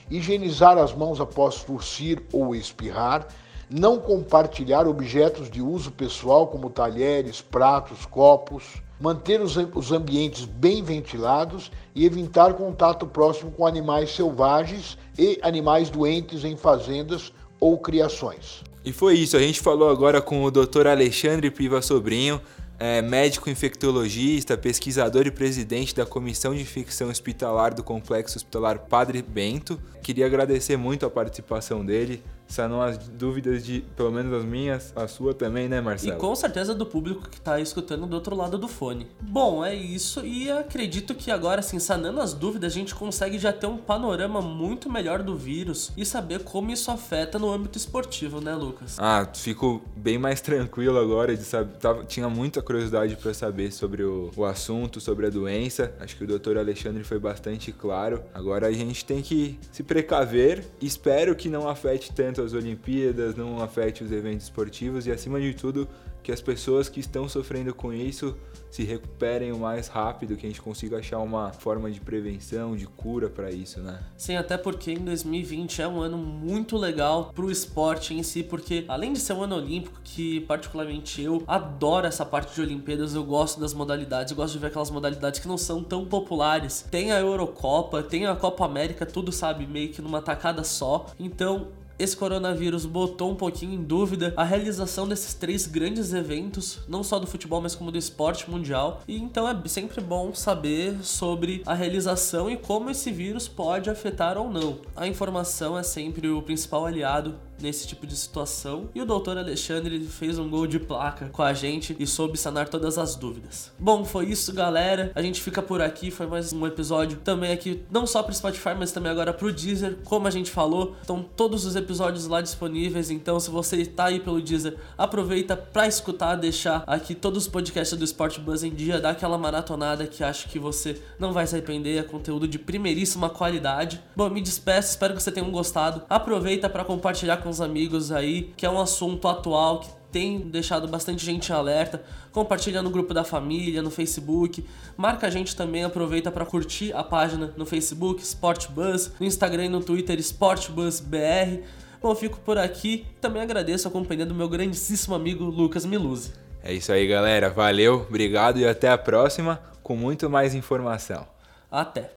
higienizar 0.09 0.77
as 0.77 0.93
mãos 0.93 1.19
após 1.19 1.63
tossir 1.63 2.21
ou 2.31 2.55
espirrar, 2.55 3.27
não 3.69 3.99
compartilhar 3.99 4.87
objetos 4.87 5.49
de 5.49 5.61
uso 5.61 5.91
pessoal 5.91 6.47
como 6.47 6.69
talheres, 6.69 7.41
pratos, 7.41 8.05
copos, 8.05 8.81
manter 8.99 9.39
os, 9.41 9.91
ambientes 9.91 10.45
bem 10.45 10.83
ventilados 10.83 11.71
e 11.95 12.05
evitar 12.05 12.53
contato 12.53 13.07
próximo 13.07 13.51
com 13.51 13.65
animais 13.65 14.11
selvagens 14.11 14.97
e 15.17 15.39
animais 15.41 15.89
doentes 15.89 16.43
em 16.43 16.57
fazendas 16.57 17.31
ou 17.59 17.77
criações. 17.77 18.63
E 18.83 18.91
foi 18.91 19.15
isso, 19.15 19.37
a 19.37 19.39
gente 19.39 19.59
falou 19.59 19.89
agora 19.89 20.21
com 20.21 20.43
o 20.43 20.51
Dr. 20.51 20.87
Alexandre 20.87 21.51
Piva 21.51 21.81
Sobrinho, 21.81 22.41
é 22.79 23.01
médico 23.01 23.49
infectologista, 23.49 24.57
pesquisador 24.57 25.27
e 25.27 25.31
presidente 25.31 25.93
da 25.93 26.05
Comissão 26.05 26.55
de 26.55 26.61
Infecção 26.61 27.09
Hospitalar 27.09 27.73
do 27.73 27.83
Complexo 27.83 28.37
Hospitalar 28.37 28.79
Padre 28.79 29.21
Bento. 29.21 29.77
Queria 30.01 30.25
agradecer 30.25 30.77
muito 30.77 31.05
a 31.05 31.09
participação 31.09 31.85
dele 31.85 32.23
sanou 32.49 32.81
as 32.81 32.97
dúvidas 32.97 33.63
de, 33.63 33.81
pelo 33.95 34.11
menos 34.11 34.33
as 34.33 34.43
minhas, 34.43 34.91
a 34.95 35.07
sua 35.07 35.33
também, 35.33 35.69
né, 35.69 35.79
Marcelo? 35.79 36.15
E 36.15 36.17
com 36.17 36.35
certeza 36.35 36.73
do 36.73 36.85
público 36.85 37.29
que 37.29 37.39
tá 37.39 37.59
escutando 37.59 38.05
do 38.07 38.15
outro 38.15 38.35
lado 38.35 38.57
do 38.57 38.67
fone. 38.67 39.07
Bom, 39.21 39.63
é 39.63 39.73
isso 39.73 40.25
e 40.25 40.51
acredito 40.51 41.13
que 41.13 41.31
agora, 41.31 41.59
assim, 41.59 41.79
sanando 41.79 42.19
as 42.19 42.33
dúvidas, 42.33 42.73
a 42.73 42.75
gente 42.75 42.95
consegue 42.95 43.37
já 43.37 43.53
ter 43.53 43.67
um 43.67 43.77
panorama 43.77 44.41
muito 44.41 44.91
melhor 44.91 45.21
do 45.21 45.35
vírus 45.35 45.91
e 45.95 46.05
saber 46.05 46.43
como 46.43 46.71
isso 46.71 46.89
afeta 46.89 47.37
no 47.37 47.51
âmbito 47.51 47.77
esportivo, 47.77 48.41
né, 48.41 48.55
Lucas? 48.55 48.97
Ah, 48.97 49.27
fico 49.33 49.81
bem 49.95 50.17
mais 50.17 50.41
tranquilo 50.41 50.97
agora 50.97 51.37
de 51.37 51.43
saber. 51.43 51.77
Tava, 51.77 52.03
tinha 52.05 52.27
muita 52.27 52.61
curiosidade 52.61 53.15
para 53.15 53.33
saber 53.33 53.71
sobre 53.71 54.03
o, 54.03 54.31
o 54.35 54.43
assunto, 54.43 54.99
sobre 54.99 55.27
a 55.27 55.29
doença. 55.29 55.93
Acho 55.99 56.15
que 56.17 56.23
o 56.23 56.27
doutor 56.27 56.57
Alexandre 56.57 57.03
foi 57.03 57.19
bastante 57.19 57.71
claro. 57.71 58.23
Agora 58.33 58.67
a 58.67 58.71
gente 58.71 59.05
tem 59.05 59.21
que 59.21 59.59
se 59.71 59.83
precaver. 59.83 60.65
Espero 60.81 61.35
que 61.35 61.47
não 61.47 61.69
afete 61.69 62.11
tanto 62.11 62.38
as 62.41 62.53
Olimpíadas, 62.53 63.35
não 63.35 63.61
afete 63.61 64.03
os 64.03 64.11
eventos 64.11 64.45
esportivos 64.45 65.07
e, 65.07 65.11
acima 65.11 65.39
de 65.39 65.53
tudo, 65.53 65.87
que 66.21 66.31
as 66.31 66.41
pessoas 66.41 66.89
que 66.89 66.99
estão 66.99 67.27
sofrendo 67.27 67.73
com 67.73 67.93
isso 67.93 68.35
se 68.69 68.83
recuperem 68.83 69.51
o 69.51 69.57
mais 69.57 69.87
rápido, 69.87 70.35
que 70.35 70.45
a 70.45 70.49
gente 70.49 70.61
consiga 70.61 70.99
achar 70.99 71.17
uma 71.19 71.51
forma 71.51 71.89
de 71.89 71.99
prevenção, 71.99 72.75
de 72.75 72.85
cura 72.85 73.27
para 73.27 73.49
isso, 73.49 73.79
né? 73.79 73.99
Sim, 74.15 74.35
até 74.35 74.57
porque 74.57 74.91
em 74.91 74.99
2020 74.99 75.81
é 75.81 75.87
um 75.87 75.99
ano 75.99 76.17
muito 76.17 76.77
legal 76.77 77.31
pro 77.33 77.49
esporte 77.49 78.13
em 78.13 78.21
si, 78.21 78.43
porque 78.43 78.85
além 78.87 79.13
de 79.13 79.19
ser 79.19 79.33
um 79.33 79.43
ano 79.43 79.55
olímpico, 79.55 79.99
que 80.03 80.41
particularmente 80.41 81.21
eu 81.21 81.43
adoro 81.47 82.05
essa 82.05 82.25
parte 82.25 82.53
de 82.53 82.61
Olimpíadas, 82.61 83.15
eu 83.15 83.23
gosto 83.23 83.59
das 83.59 83.73
modalidades, 83.73 84.31
eu 84.31 84.37
gosto 84.37 84.53
de 84.53 84.59
ver 84.59 84.67
aquelas 84.67 84.91
modalidades 84.91 85.39
que 85.39 85.47
não 85.47 85.57
são 85.57 85.83
tão 85.83 86.05
populares. 86.05 86.85
Tem 86.91 87.11
a 87.11 87.19
Eurocopa, 87.19 88.03
tem 88.03 88.27
a 88.27 88.35
Copa 88.35 88.65
América, 88.65 89.03
tudo 89.03 89.31
sabe, 89.31 89.65
meio 89.65 89.89
que 89.89 90.01
numa 90.01 90.21
tacada 90.21 90.63
só. 90.63 91.07
Então, 91.19 91.69
esse 91.99 92.15
coronavírus 92.15 92.85
botou 92.85 93.29
um 93.29 93.35
pouquinho 93.35 93.73
em 93.73 93.83
dúvida 93.83 94.33
a 94.37 94.43
realização 94.45 95.05
desses 95.05 95.33
três 95.33 95.67
grandes 95.67 96.13
eventos, 96.13 96.79
não 96.87 97.03
só 97.03 97.19
do 97.19 97.27
futebol, 97.27 97.61
mas 97.61 97.75
como 97.75 97.91
do 97.91 97.97
esporte 97.97 98.49
mundial. 98.49 99.03
E 99.05 99.17
então 99.17 99.47
é 99.47 99.67
sempre 99.67 99.99
bom 99.99 100.33
saber 100.33 101.03
sobre 101.03 101.61
a 101.65 101.73
realização 101.73 102.49
e 102.49 102.55
como 102.55 102.89
esse 102.89 103.11
vírus 103.11 103.49
pode 103.49 103.89
afetar 103.89 104.37
ou 104.37 104.49
não. 104.49 104.79
A 104.95 105.07
informação 105.07 105.77
é 105.77 105.83
sempre 105.83 106.29
o 106.29 106.41
principal 106.41 106.85
aliado 106.85 107.35
nesse 107.61 107.87
tipo 107.87 108.05
de 108.05 108.15
situação. 108.15 108.89
E 108.93 109.01
o 109.01 109.05
doutor 109.05 109.37
Alexandre 109.37 109.99
fez 110.05 110.39
um 110.39 110.49
gol 110.49 110.67
de 110.67 110.79
placa 110.79 111.29
com 111.31 111.41
a 111.41 111.53
gente 111.53 111.95
e 111.99 112.07
soube 112.07 112.37
sanar 112.37 112.69
todas 112.69 112.97
as 112.97 113.15
dúvidas. 113.15 113.71
Bom, 113.77 114.03
foi 114.05 114.25
isso, 114.25 114.53
galera. 114.53 115.11
A 115.15 115.21
gente 115.21 115.41
fica 115.41 115.61
por 115.61 115.81
aqui. 115.81 116.11
Foi 116.11 116.27
mais 116.27 116.53
um 116.53 116.65
episódio 116.65 117.17
também 117.23 117.51
aqui, 117.51 117.83
não 117.91 118.05
só 118.07 118.23
pro 118.23 118.33
Spotify, 118.33 118.75
mas 118.77 118.91
também 118.91 119.11
agora 119.11 119.33
pro 119.33 119.51
Deezer. 119.51 119.97
Como 120.03 120.27
a 120.27 120.31
gente 120.31 120.51
falou, 120.51 120.95
estão 121.01 121.23
todos 121.23 121.65
os 121.65 121.75
episódios 121.75 122.27
lá 122.27 122.41
disponíveis. 122.41 123.09
Então, 123.09 123.39
se 123.39 123.49
você 123.49 123.85
tá 123.85 124.05
aí 124.05 124.19
pelo 124.19 124.41
Deezer, 124.41 124.77
aproveita 124.97 125.55
pra 125.55 125.87
escutar, 125.87 126.35
deixar 126.35 126.83
aqui 126.87 127.13
todos 127.13 127.43
os 127.43 127.49
podcasts 127.49 127.97
do 127.97 128.05
Sport 128.05 128.39
Buzz 128.39 128.63
em 128.63 128.73
dia, 128.73 128.99
dá 128.99 129.11
aquela 129.11 129.37
maratonada 129.37 130.07
que 130.07 130.23
acho 130.23 130.47
que 130.49 130.59
você 130.59 131.01
não 131.19 131.33
vai 131.33 131.45
se 131.45 131.55
arrepender. 131.55 131.97
É 131.97 132.03
conteúdo 132.03 132.47
de 132.47 132.57
primeiríssima 132.57 133.29
qualidade. 133.29 134.01
Bom, 134.15 134.29
me 134.29 134.41
despeço, 134.41 134.89
espero 134.89 135.13
que 135.13 135.21
você 135.21 135.31
tenham 135.31 135.51
gostado. 135.51 136.03
Aproveita 136.09 136.69
para 136.69 136.83
compartilhar 136.83 137.37
com 137.37 137.48
com 137.49 137.51
os 137.51 137.61
amigos 137.61 138.11
aí, 138.11 138.53
que 138.55 138.63
é 138.63 138.69
um 138.69 138.79
assunto 138.79 139.27
atual 139.27 139.79
que 139.79 139.89
tem 140.11 140.39
deixado 140.39 140.87
bastante 140.87 141.25
gente 141.25 141.51
alerta. 141.51 142.03
Compartilha 142.31 142.81
no 142.81 142.91
grupo 142.91 143.11
da 143.11 143.23
família, 143.23 143.81
no 143.81 143.89
Facebook. 143.89 144.63
Marca 144.95 145.25
a 145.25 145.29
gente 145.31 145.55
também, 145.55 145.83
aproveita 145.83 146.31
para 146.31 146.45
curtir 146.45 146.93
a 146.93 147.03
página 147.03 147.51
no 147.57 147.65
Facebook 147.65 148.21
Sportbus, 148.21 149.11
no 149.19 149.25
Instagram 149.25 149.65
e 149.65 149.69
no 149.69 149.81
Twitter 149.81 150.19
SportBusBR. 150.19 151.63
Bom, 151.99 152.13
fico 152.13 152.39
por 152.39 152.59
aqui. 152.59 153.07
Também 153.19 153.41
agradeço 153.41 153.87
a 153.87 153.91
companhia 153.91 154.27
do 154.27 154.35
meu 154.35 154.47
grandíssimo 154.47 155.15
amigo 155.15 155.43
Lucas 155.43 155.85
Miluzzi. 155.85 156.31
É 156.63 156.71
isso 156.71 156.91
aí, 156.91 157.07
galera. 157.07 157.49
Valeu, 157.49 158.05
obrigado 158.07 158.59
e 158.59 158.67
até 158.67 158.89
a 158.89 158.97
próxima 158.97 159.59
com 159.81 159.95
muito 159.95 160.29
mais 160.29 160.53
informação. 160.53 161.25
Até. 161.71 162.07